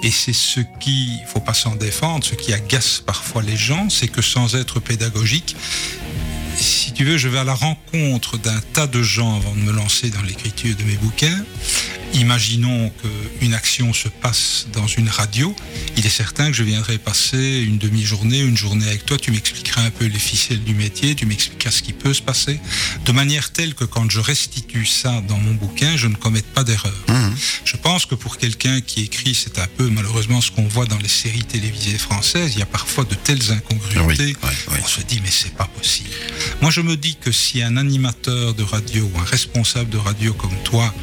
et 0.03 0.11
c'est 0.11 0.33
ce 0.33 0.61
qui, 0.79 1.19
il 1.21 1.27
faut 1.27 1.41
pas 1.41 1.53
s'en 1.53 1.75
défendre, 1.75 2.25
ce 2.25 2.33
qui 2.33 2.53
agace 2.53 3.03
parfois 3.05 3.43
les 3.43 3.57
gens, 3.57 3.87
c'est 3.89 4.07
que 4.07 4.23
sans 4.23 4.55
être 4.55 4.79
pédagogique, 4.79 5.55
si 6.55 6.91
tu 6.91 7.05
veux, 7.05 7.17
je 7.17 7.27
vais 7.27 7.39
à 7.39 7.43
la 7.43 7.53
rencontre 7.53 8.37
d'un 8.37 8.59
tas 8.73 8.87
de 8.87 9.01
gens 9.01 9.37
avant 9.37 9.53
de 9.55 9.61
me 9.61 9.71
lancer 9.71 10.09
dans 10.09 10.21
l'écriture 10.21 10.75
de 10.75 10.83
mes 10.83 10.95
bouquins. 10.95 11.43
Imaginons 12.13 12.91
qu'une 13.01 13.53
action 13.53 13.93
se 13.93 14.09
passe 14.09 14.67
dans 14.73 14.87
une 14.87 15.09
radio. 15.09 15.55
Il 15.97 16.05
est 16.05 16.09
certain 16.09 16.47
que 16.47 16.53
je 16.53 16.63
viendrai 16.63 16.97
passer 16.97 17.63
une 17.65 17.77
demi-journée, 17.77 18.39
une 18.39 18.57
journée 18.57 18.87
avec 18.87 19.05
toi. 19.05 19.17
Tu 19.17 19.31
m'expliqueras 19.31 19.83
un 19.83 19.91
peu 19.91 20.05
les 20.05 20.19
ficelles 20.19 20.63
du 20.63 20.73
métier, 20.73 21.15
tu 21.15 21.25
m'expliqueras 21.25 21.71
ce 21.71 21.81
qui 21.81 21.93
peut 21.93 22.13
se 22.13 22.21
passer, 22.21 22.59
de 23.05 23.11
manière 23.11 23.51
telle 23.51 23.75
que 23.75 23.85
quand 23.85 24.09
je 24.09 24.19
restitue 24.19 24.85
ça 24.85 25.21
dans 25.27 25.37
mon 25.37 25.53
bouquin, 25.53 25.95
je 25.95 26.07
ne 26.07 26.15
commette 26.15 26.45
pas 26.47 26.63
d'erreur. 26.63 26.93
Mmh. 27.07 27.31
Je 27.65 27.77
pense 27.77 28.05
que 28.05 28.15
pour 28.15 28.37
quelqu'un 28.37 28.81
qui 28.81 29.01
écrit, 29.03 29.33
c'est 29.33 29.59
un 29.59 29.67
peu 29.77 29.89
malheureusement 29.89 30.41
ce 30.41 30.51
qu'on 30.51 30.67
voit 30.67 30.85
dans 30.85 30.97
les 30.97 31.07
séries 31.07 31.43
télévisées 31.43 31.97
françaises. 31.97 32.53
Il 32.55 32.59
y 32.59 32.63
a 32.63 32.67
parfois 32.67 33.05
de 33.05 33.15
telles 33.15 33.51
incongruités. 33.51 34.35
On 34.69 34.87
se 34.87 35.01
dit 35.01 35.21
mais 35.23 35.31
c'est 35.31 35.55
pas 35.55 35.65
possible. 35.65 36.09
Moi 36.61 36.71
je 36.71 36.81
me 36.81 36.97
dis 36.97 37.15
que 37.15 37.31
si 37.31 37.61
un 37.61 37.77
animateur 37.77 38.53
de 38.53 38.63
radio 38.63 39.09
ou 39.13 39.19
un 39.19 39.23
responsable 39.23 39.89
de 39.89 39.97
radio 39.97 40.33
comme 40.33 40.55
toi 40.63 40.93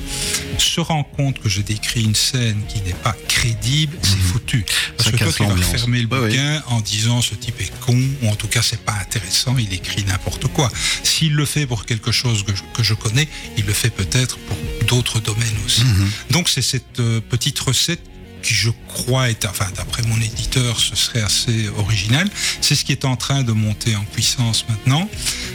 se 0.58 0.80
rend 0.80 0.97
compte 1.02 1.40
que 1.40 1.48
je 1.48 1.60
décris 1.60 2.04
une 2.04 2.14
scène 2.14 2.60
qui 2.68 2.80
n'est 2.82 2.92
pas 2.94 3.14
crédible, 3.28 3.96
c'est 4.02 4.16
mhm. 4.16 4.22
foutu. 4.22 4.64
Parce 4.96 5.10
que 5.10 5.16
toi, 5.16 5.32
tu 5.32 5.44
vas 5.44 5.56
fermer 5.56 6.00
le 6.00 6.06
bouquin 6.06 6.62
en 6.68 6.80
disant 6.80 7.20
ce 7.22 7.34
type 7.34 7.60
est 7.60 7.72
con, 7.80 8.00
ou 8.22 8.28
en 8.28 8.36
tout 8.36 8.48
cas 8.48 8.62
c'est 8.62 8.80
pas 8.80 8.96
intéressant, 9.00 9.56
il 9.58 9.72
écrit 9.72 10.04
n'importe 10.04 10.46
quoi. 10.48 10.70
S'il 11.02 11.34
le 11.34 11.44
fait 11.44 11.66
pour 11.66 11.86
quelque 11.86 12.12
chose 12.12 12.44
que 12.74 12.82
je, 12.82 12.94
connais, 12.94 13.28
il 13.56 13.64
le 13.66 13.72
fait 13.72 13.90
peut-être 13.90 14.38
pour 14.38 14.56
d'autres 14.86 15.20
domaines 15.20 15.58
aussi. 15.66 15.84
Mhm. 15.84 16.10
Donc 16.30 16.48
c'est 16.48 16.62
cette 16.62 17.00
euh, 17.00 17.20
petite 17.20 17.58
recette 17.58 18.00
qui 18.42 18.54
je 18.54 18.70
crois 18.86 19.30
est, 19.30 19.44
enfin 19.46 19.66
d'après 19.76 20.02
mon 20.02 20.16
éditeur, 20.16 20.78
ce 20.80 20.96
serait 20.96 21.22
assez 21.22 21.68
original. 21.76 22.28
C'est 22.60 22.74
ce 22.74 22.84
qui 22.84 22.92
est 22.92 23.04
en 23.04 23.16
train 23.16 23.42
de 23.42 23.52
monter 23.52 23.96
en 23.96 24.04
puissance 24.04 24.64
maintenant. 24.68 25.08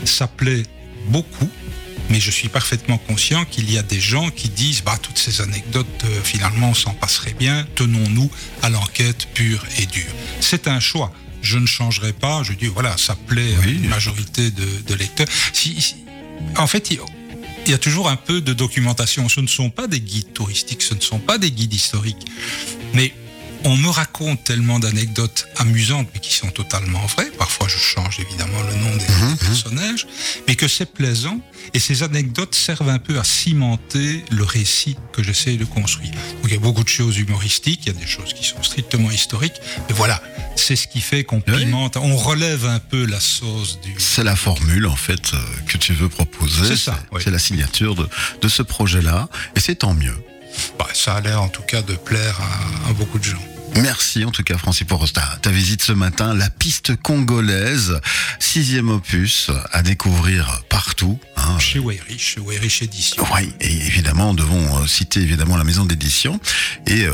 Ça 0.06 0.28
plaît 0.28 0.64
beaucoup 1.08 1.50
mais 2.10 2.20
je 2.20 2.32
suis 2.32 2.50
parfaitement 2.50 2.98
conscient 2.98 3.46
qu'il 3.46 3.72
y 3.72 3.78
a 3.78 3.84
des 3.84 4.00
gens 4.00 4.30
qui 4.30 4.50
disent 4.50 4.84
bah 4.84 4.98
toutes 5.02 5.18
ces 5.18 5.42
anecdotes 5.42 5.88
euh, 6.06 6.22
finalement 6.24 6.74
s'en 6.74 6.94
passerait 6.94 7.34
bien, 7.34 7.66
tenons-nous 7.76 8.30
à 8.62 8.70
l'enquête 8.70 9.28
pure 9.34 9.63
et 9.80 9.86
dure. 9.86 10.12
C'est 10.39 10.68
un 10.68 10.80
choix. 10.80 11.12
Je 11.42 11.58
ne 11.58 11.66
changerai 11.66 12.13
pas. 12.13 12.42
Je 12.44 12.54
dis 12.54 12.68
voilà, 12.68 12.96
ça 12.98 13.16
plaît 13.16 13.56
à 13.62 13.68
une 13.68 13.88
majorité 13.88 14.50
de, 14.52 14.94
lecteurs. 14.94 15.28
Si, 15.52 15.96
en 16.58 16.68
fait, 16.68 16.92
il, 16.92 17.00
il 17.66 17.72
y 17.72 17.74
a 17.74 17.78
toujours 17.78 18.10
un 18.10 18.16
peu 18.16 18.42
de 18.42 18.54
documentation. 18.54 19.28
Ce 19.28 19.42
ne 19.42 19.48
sont 19.48 19.70
pas 19.70 19.88
des 19.88 20.00
guides 20.00 20.34
touristiques, 20.34 20.82
ce 20.82 20.94
ne 20.94 21.02
sont 21.02 21.20
pas 21.20 21.38
des 21.38 21.52
guides 21.52 21.74
historiques, 21.74 22.26
mais 22.94 23.13
on 23.65 23.78
me 23.78 23.89
raconte 23.89 24.43
tellement 24.43 24.80
d'anecdotes 24.80 25.47
amusantes, 25.58 26.08
mais 26.13 26.19
qui 26.19 26.34
sont 26.34 26.49
totalement 26.49 27.06
vraies. 27.08 27.32
Parfois, 27.38 27.67
je 27.67 27.78
change 27.78 28.19
évidemment 28.19 28.62
le 28.62 28.76
nom 28.76 28.95
des, 28.95 29.08
mhm, 29.08 29.30
mhm. 29.30 29.38
personnages, 29.38 30.08
mais 30.47 30.56
que 30.56 30.67
c'est 30.67 30.91
plaisant. 30.91 31.39
Et 31.73 31.80
ces 31.80 32.04
anecdotes 32.04 32.56
servent 32.56 32.89
un 32.89 32.99
peu 32.99 33.19
à 33.19 33.23
cimenter 33.23 34.26
le 34.32 34.43
récit 34.43 34.97
que 35.12 35.23
j'essaie 35.23 35.56
de 35.56 35.65
construire. 35.65 36.12
Donc, 36.12 36.45
il 36.45 36.54
y 36.54 36.58
a 36.58 36.60
beaucoup 36.60 36.84
de 36.84 36.89
choses 36.89 37.17
humoristiques, 37.17 37.82
il 37.86 37.93
y 37.93 37.95
a 37.95 37.99
des 37.99 38.08
choses 38.08 38.34
qui 38.34 38.43
sont 38.43 38.62
strictement 38.63 39.10
historiques. 39.12 39.62
Mais 39.88 39.95
voilà, 39.95 40.21
c'est 40.56 40.76
ce 40.76 40.88
qui 40.88 41.02
fait 41.02 41.23
qu'on 41.23 41.41
pimente, 41.41 41.97
on 41.97 42.15
relève 42.17 42.65
un 42.65 42.80
peu 42.80 43.06
la 43.06 43.19
sauce 43.19 43.80
du. 43.82 43.95
C'est 43.97 44.23
la 44.23 44.36
formule, 44.36 44.88
en 44.88 44.95
fait, 44.95 45.34
euh, 45.34 45.38
que 45.67 45.78
tu 45.78 45.93
veux 45.93 46.10
proposer. 46.10 46.65
C'est 46.67 46.78
ça. 46.78 46.99
C'est 47.19 47.32
la 47.32 47.39
signature 47.39 47.95
de, 47.95 48.08
de 48.41 48.47
ce 48.47 48.62
projet-là. 48.62 49.30
Et 49.56 49.60
c'est 49.60 49.76
tant 49.76 49.93
mieux. 49.93 50.17
Bah, 50.78 50.88
ça 50.93 51.15
a 51.15 51.21
l'air 51.21 51.41
en 51.41 51.49
tout 51.49 51.63
cas 51.63 51.82
de 51.82 51.95
plaire 51.95 52.39
à 52.88 52.93
beaucoup 52.93 53.19
de 53.19 53.23
gens. 53.23 53.53
Merci 53.82 54.24
en 54.24 54.32
tout 54.32 54.44
cas 54.44 54.58
Francis 54.58 54.86
pour 54.86 55.10
ta, 55.12 55.50
visite 55.50 55.82
ce 55.82 55.92
matin. 55.92 56.34
La 56.34 56.50
piste 56.50 56.96
congolaise, 57.02 58.00
sixième 58.40 58.90
opus 58.90 59.50
à 59.72 59.82
découvrir 59.82 60.62
partout. 60.70 61.20
Hein. 61.38 61.58
Chez 61.60 61.80
Weyrich, 61.80 62.20
chez 62.20 62.40
Weyrich 62.40 62.82
Édition. 62.84 63.26
Oui, 63.36 63.52
et 63.60 63.72
évidemment, 63.72 64.34
devons 64.34 64.78
euh, 64.78 64.88
citer 64.88 65.22
évidemment 65.22 65.58
la 65.58 65.64
maison 65.64 65.86
d'édition. 65.86 66.40
Et 66.88 67.06
euh, 67.06 67.14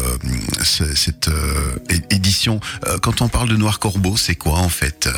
cette 0.63 1.29
euh, 1.29 1.77
édition, 2.09 2.59
quand 3.01 3.21
on 3.21 3.29
parle 3.29 3.49
de 3.49 3.55
Noir 3.55 3.79
Corbeau, 3.79 4.17
c'est 4.17 4.35
quoi 4.35 4.59
en 4.59 4.69
fait? 4.69 5.09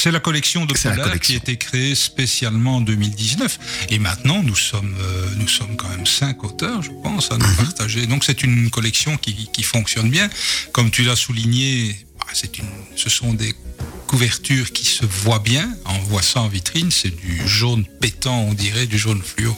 C'est 0.00 0.10
la 0.10 0.20
collection 0.20 0.64
de 0.64 0.74
Polar 0.74 1.18
qui 1.20 1.34
a 1.34 1.36
été 1.36 1.56
créée 1.56 1.94
spécialement 1.94 2.76
en 2.76 2.80
2019. 2.80 3.58
Et 3.90 3.98
maintenant, 3.98 4.42
nous 4.42 4.56
sommes, 4.56 4.94
euh, 5.00 5.26
nous 5.36 5.48
sommes 5.48 5.76
quand 5.76 5.88
même 5.88 6.06
cinq 6.06 6.44
auteurs, 6.44 6.82
je 6.82 6.90
pense, 7.02 7.30
à 7.30 7.38
nous 7.38 7.46
mhm. 7.46 7.56
partager. 7.56 8.06
Donc 8.06 8.24
c'est 8.24 8.42
une 8.42 8.70
collection 8.70 9.16
qui, 9.16 9.48
qui, 9.52 9.62
fonctionne 9.62 10.10
bien. 10.10 10.28
Comme 10.72 10.90
tu 10.90 11.02
l'as 11.02 11.16
souligné, 11.16 12.05
une, 12.58 12.96
ce 12.96 13.10
sont 13.10 13.32
des 13.34 13.54
couverture 14.06 14.72
qui 14.72 14.84
se 14.84 15.04
voit 15.04 15.40
bien, 15.40 15.68
on 15.84 15.98
voit 16.04 16.22
ça 16.22 16.40
en 16.40 16.48
vitrine, 16.48 16.90
c'est 16.90 17.14
du 17.14 17.46
jaune 17.46 17.84
pétant, 18.00 18.40
on 18.42 18.54
dirait, 18.54 18.86
du 18.86 18.98
jaune 18.98 19.20
fluo. 19.20 19.54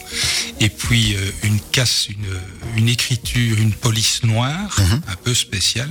Et 0.59 0.69
puis 0.69 1.15
euh, 1.15 1.31
une 1.43 1.59
casse, 1.71 2.07
une, 2.09 2.77
une, 2.77 2.89
écriture, 2.89 3.57
une 3.59 3.73
police 3.73 4.23
noire, 4.23 4.75
mhm. 4.79 5.01
un 5.07 5.15
peu 5.23 5.33
spéciale. 5.33 5.89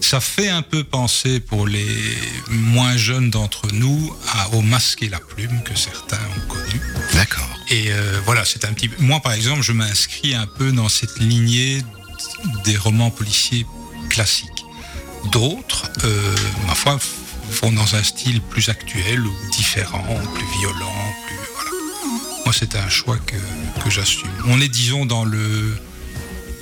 Ça 0.00 0.20
fait 0.20 0.48
un 0.48 0.62
peu 0.62 0.84
penser 0.84 1.40
pour 1.40 1.66
les 1.66 1.86
moins 2.50 2.96
jeunes 2.96 3.30
d'entre 3.30 3.72
nous 3.72 4.12
à, 4.28 4.50
au 4.50 4.60
masque 4.60 5.02
et 5.02 5.08
la 5.08 5.20
plume 5.20 5.62
que 5.62 5.76
certains 5.76 6.20
ont 6.36 6.48
connu. 6.48 6.80
D'accord. 7.14 7.48
Et 7.70 7.92
euh, 7.92 8.20
voilà, 8.24 8.44
c'est 8.44 8.64
un 8.64 8.72
petit 8.72 8.90
Moi, 8.98 9.20
par 9.20 9.32
exemple, 9.32 9.62
je 9.62 9.72
m'inscris 9.72 10.34
un 10.34 10.46
peu 10.46 10.72
dans 10.72 10.88
cette 10.88 11.18
lignée 11.20 11.82
des 12.64 12.76
romans 12.76 13.10
policiers 13.10 13.64
classiques. 14.10 14.64
D'autres, 15.30 15.90
euh, 16.04 16.34
ma 16.66 16.74
foi, 16.74 16.98
font 17.50 17.72
dans 17.72 17.94
un 17.94 18.02
style 18.02 18.40
plus 18.40 18.68
actuel 18.68 19.20
ou 19.26 19.32
différent, 19.52 20.04
plus 20.34 20.46
violent, 20.58 20.92
moi, 22.44 22.52
c'est 22.52 22.74
un 22.76 22.88
choix 22.88 23.16
que, 23.18 23.36
j'assume. 23.90 24.30
On 24.46 24.60
est, 24.60 24.68
disons, 24.68 25.06
dans 25.06 25.24
le, 25.24 25.76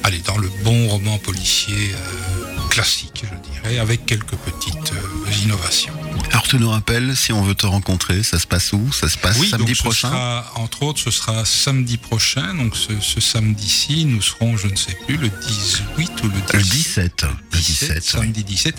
allez, 0.05 0.18
dans 0.18 0.37
le 0.37 0.49
bon 0.62 0.88
roman 0.88 1.18
policier 1.18 1.94
euh, 1.94 2.68
classique, 2.68 3.25
je 3.25 3.51
dirais, 3.51 3.79
avec 3.79 4.05
quelques 4.05 4.37
petites 4.37 4.92
euh, 4.92 5.42
innovations. 5.42 6.00
Alors 6.31 6.46
tu 6.46 6.59
nous 6.59 6.70
rappelles, 6.70 7.16
si 7.16 7.33
on 7.33 7.42
veut 7.42 7.55
te 7.55 7.66
rencontrer, 7.66 8.23
ça 8.23 8.38
se 8.38 8.46
passe 8.46 8.73
où? 8.73 8.92
Ça 8.92 9.09
se 9.09 9.18
passe 9.18 9.38
oui, 9.38 9.49
samedi 9.49 9.66
donc 9.66 9.77
ce 9.77 9.83
prochain? 9.83 10.09
sera, 10.09 10.53
Entre 10.57 10.83
autres, 10.83 11.01
ce 11.01 11.11
sera 11.11 11.44
samedi 11.44 11.96
prochain. 11.96 12.55
Donc 12.55 12.75
ce, 12.77 13.20
samedi-ci, 13.20 14.05
nous 14.05 14.23
serons, 14.23 14.57
je 14.57 14.68
ne 14.68 14.77
sais 14.77 14.96
plus, 15.07 15.16
le 15.16 15.29
18 15.29 16.23
ou 16.23 16.29
le 16.29 16.62
17 16.62 17.25
Le 17.53 17.59
17, 17.59 18.03
samedi 18.03 18.44
17, 18.44 18.75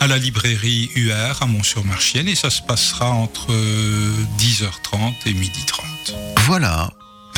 à 0.00 0.06
la 0.06 0.18
librairie 0.18 0.90
UR 0.94 1.42
à 1.42 1.46
Mont-sur-Marchienne. 1.46 2.28
Et 2.28 2.34
ça 2.34 2.50
se 2.50 2.62
passera 2.62 3.10
entre 3.10 3.48
10h30 4.38 5.14
et 5.26 5.32
12h30. 5.34 6.14
Voilà, 6.46 6.90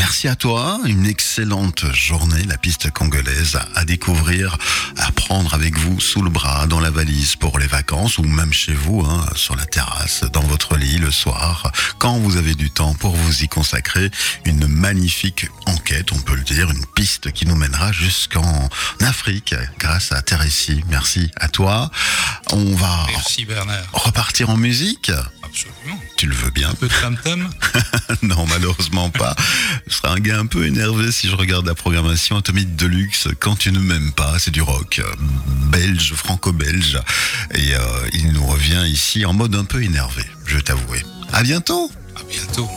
Merci 0.07 0.29
à 0.29 0.37
toi, 0.37 0.79
une 0.85 1.05
excellente 1.05 1.93
journée, 1.93 2.45
la 2.45 2.57
piste 2.57 2.93
congolaise 2.93 3.59
à 3.75 3.85
découvrir, 3.85 4.57
à 4.99 5.11
prendre 5.11 5.53
avec 5.53 5.77
vous 5.77 5.99
sous 5.99 6.23
le 6.23 6.31
bras, 6.31 6.69
dans 6.69 6.79
la 6.79 6.91
valise 6.91 7.35
pour 7.35 7.59
les 7.59 7.67
vacances 7.67 8.19
ou 8.19 8.23
même 8.23 8.53
chez 8.53 8.73
vous, 8.73 9.01
hein, 9.01 9.27
sur 9.35 9.57
la 9.57 9.67
terrasse, 9.67 10.23
dans 10.33 10.45
votre 10.45 10.77
lit 10.77 10.99
le 10.99 11.11
soir, 11.11 11.73
quand 11.99 12.19
vous 12.19 12.37
avez 12.37 12.55
du 12.55 12.71
temps 12.71 12.95
pour 12.95 13.17
vous 13.17 13.43
y 13.43 13.49
consacrer. 13.49 14.13
Une 14.45 14.69
magnifique 14.69 15.49
enquête, 15.67 16.13
on 16.13 16.21
peut 16.21 16.37
le 16.37 16.45
dire, 16.45 16.71
une 16.71 16.87
piste 16.95 17.33
qui 17.33 17.45
nous 17.45 17.57
mènera 17.57 17.91
jusqu'en 17.91 18.69
Afrique 19.01 19.57
grâce 19.81 20.13
à 20.13 20.23
Thérèse. 20.23 20.69
Merci 20.89 21.33
à 21.35 21.49
toi. 21.49 21.91
On 22.53 22.77
va 22.77 23.07
repartir 23.93 24.51
en 24.51 24.57
musique. 24.57 25.11
Absolument. 25.47 26.01
Tu 26.17 26.27
le 26.27 26.35
veux 26.35 26.51
bien 26.51 26.71
Un 26.71 26.75
peu 26.75 26.89
de 26.89 26.93
tam-tam 27.01 27.49
Non, 28.23 28.47
malheureusement 28.49 29.11
pas. 29.11 29.35
Je 29.87 29.95
serais 29.95 30.09
un 30.09 30.19
gars 30.19 30.39
un 30.39 30.47
peu 30.47 30.67
énervé 30.67 31.13
si 31.13 31.29
je 31.29 31.37
regarde 31.37 31.67
la 31.67 31.75
programmation 31.75 32.37
Atomique 32.37 32.77
Deluxe. 32.77 33.29
Quand 33.41 33.57
tu 33.57 33.73
ne 33.73 33.79
m'aimes 33.79 34.13
pas, 34.13 34.39
c'est 34.39 34.51
du 34.51 34.63
rock 34.63 35.01
belge, 35.71 36.15
franco-belge. 36.15 37.01
Et 37.55 37.75
euh, 37.75 37.81
il 38.13 38.33
nous 38.33 38.47
revient 38.47 38.85
ici 38.87 39.25
en 39.25 39.33
mode 39.33 39.55
un 39.55 39.65
peu 39.65 39.83
énervé, 39.83 40.23
je 40.47 40.59
t'avouer. 40.59 41.03
À 41.33 41.43
bientôt 41.43 41.91
À 42.17 42.23
bientôt 42.25 42.69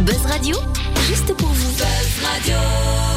Buzz 0.00 0.26
Radio, 0.26 0.56
juste 1.06 1.34
pour 1.36 1.48
vous. 1.48 1.72
Buzz 1.72 2.24
Radio 2.24 3.13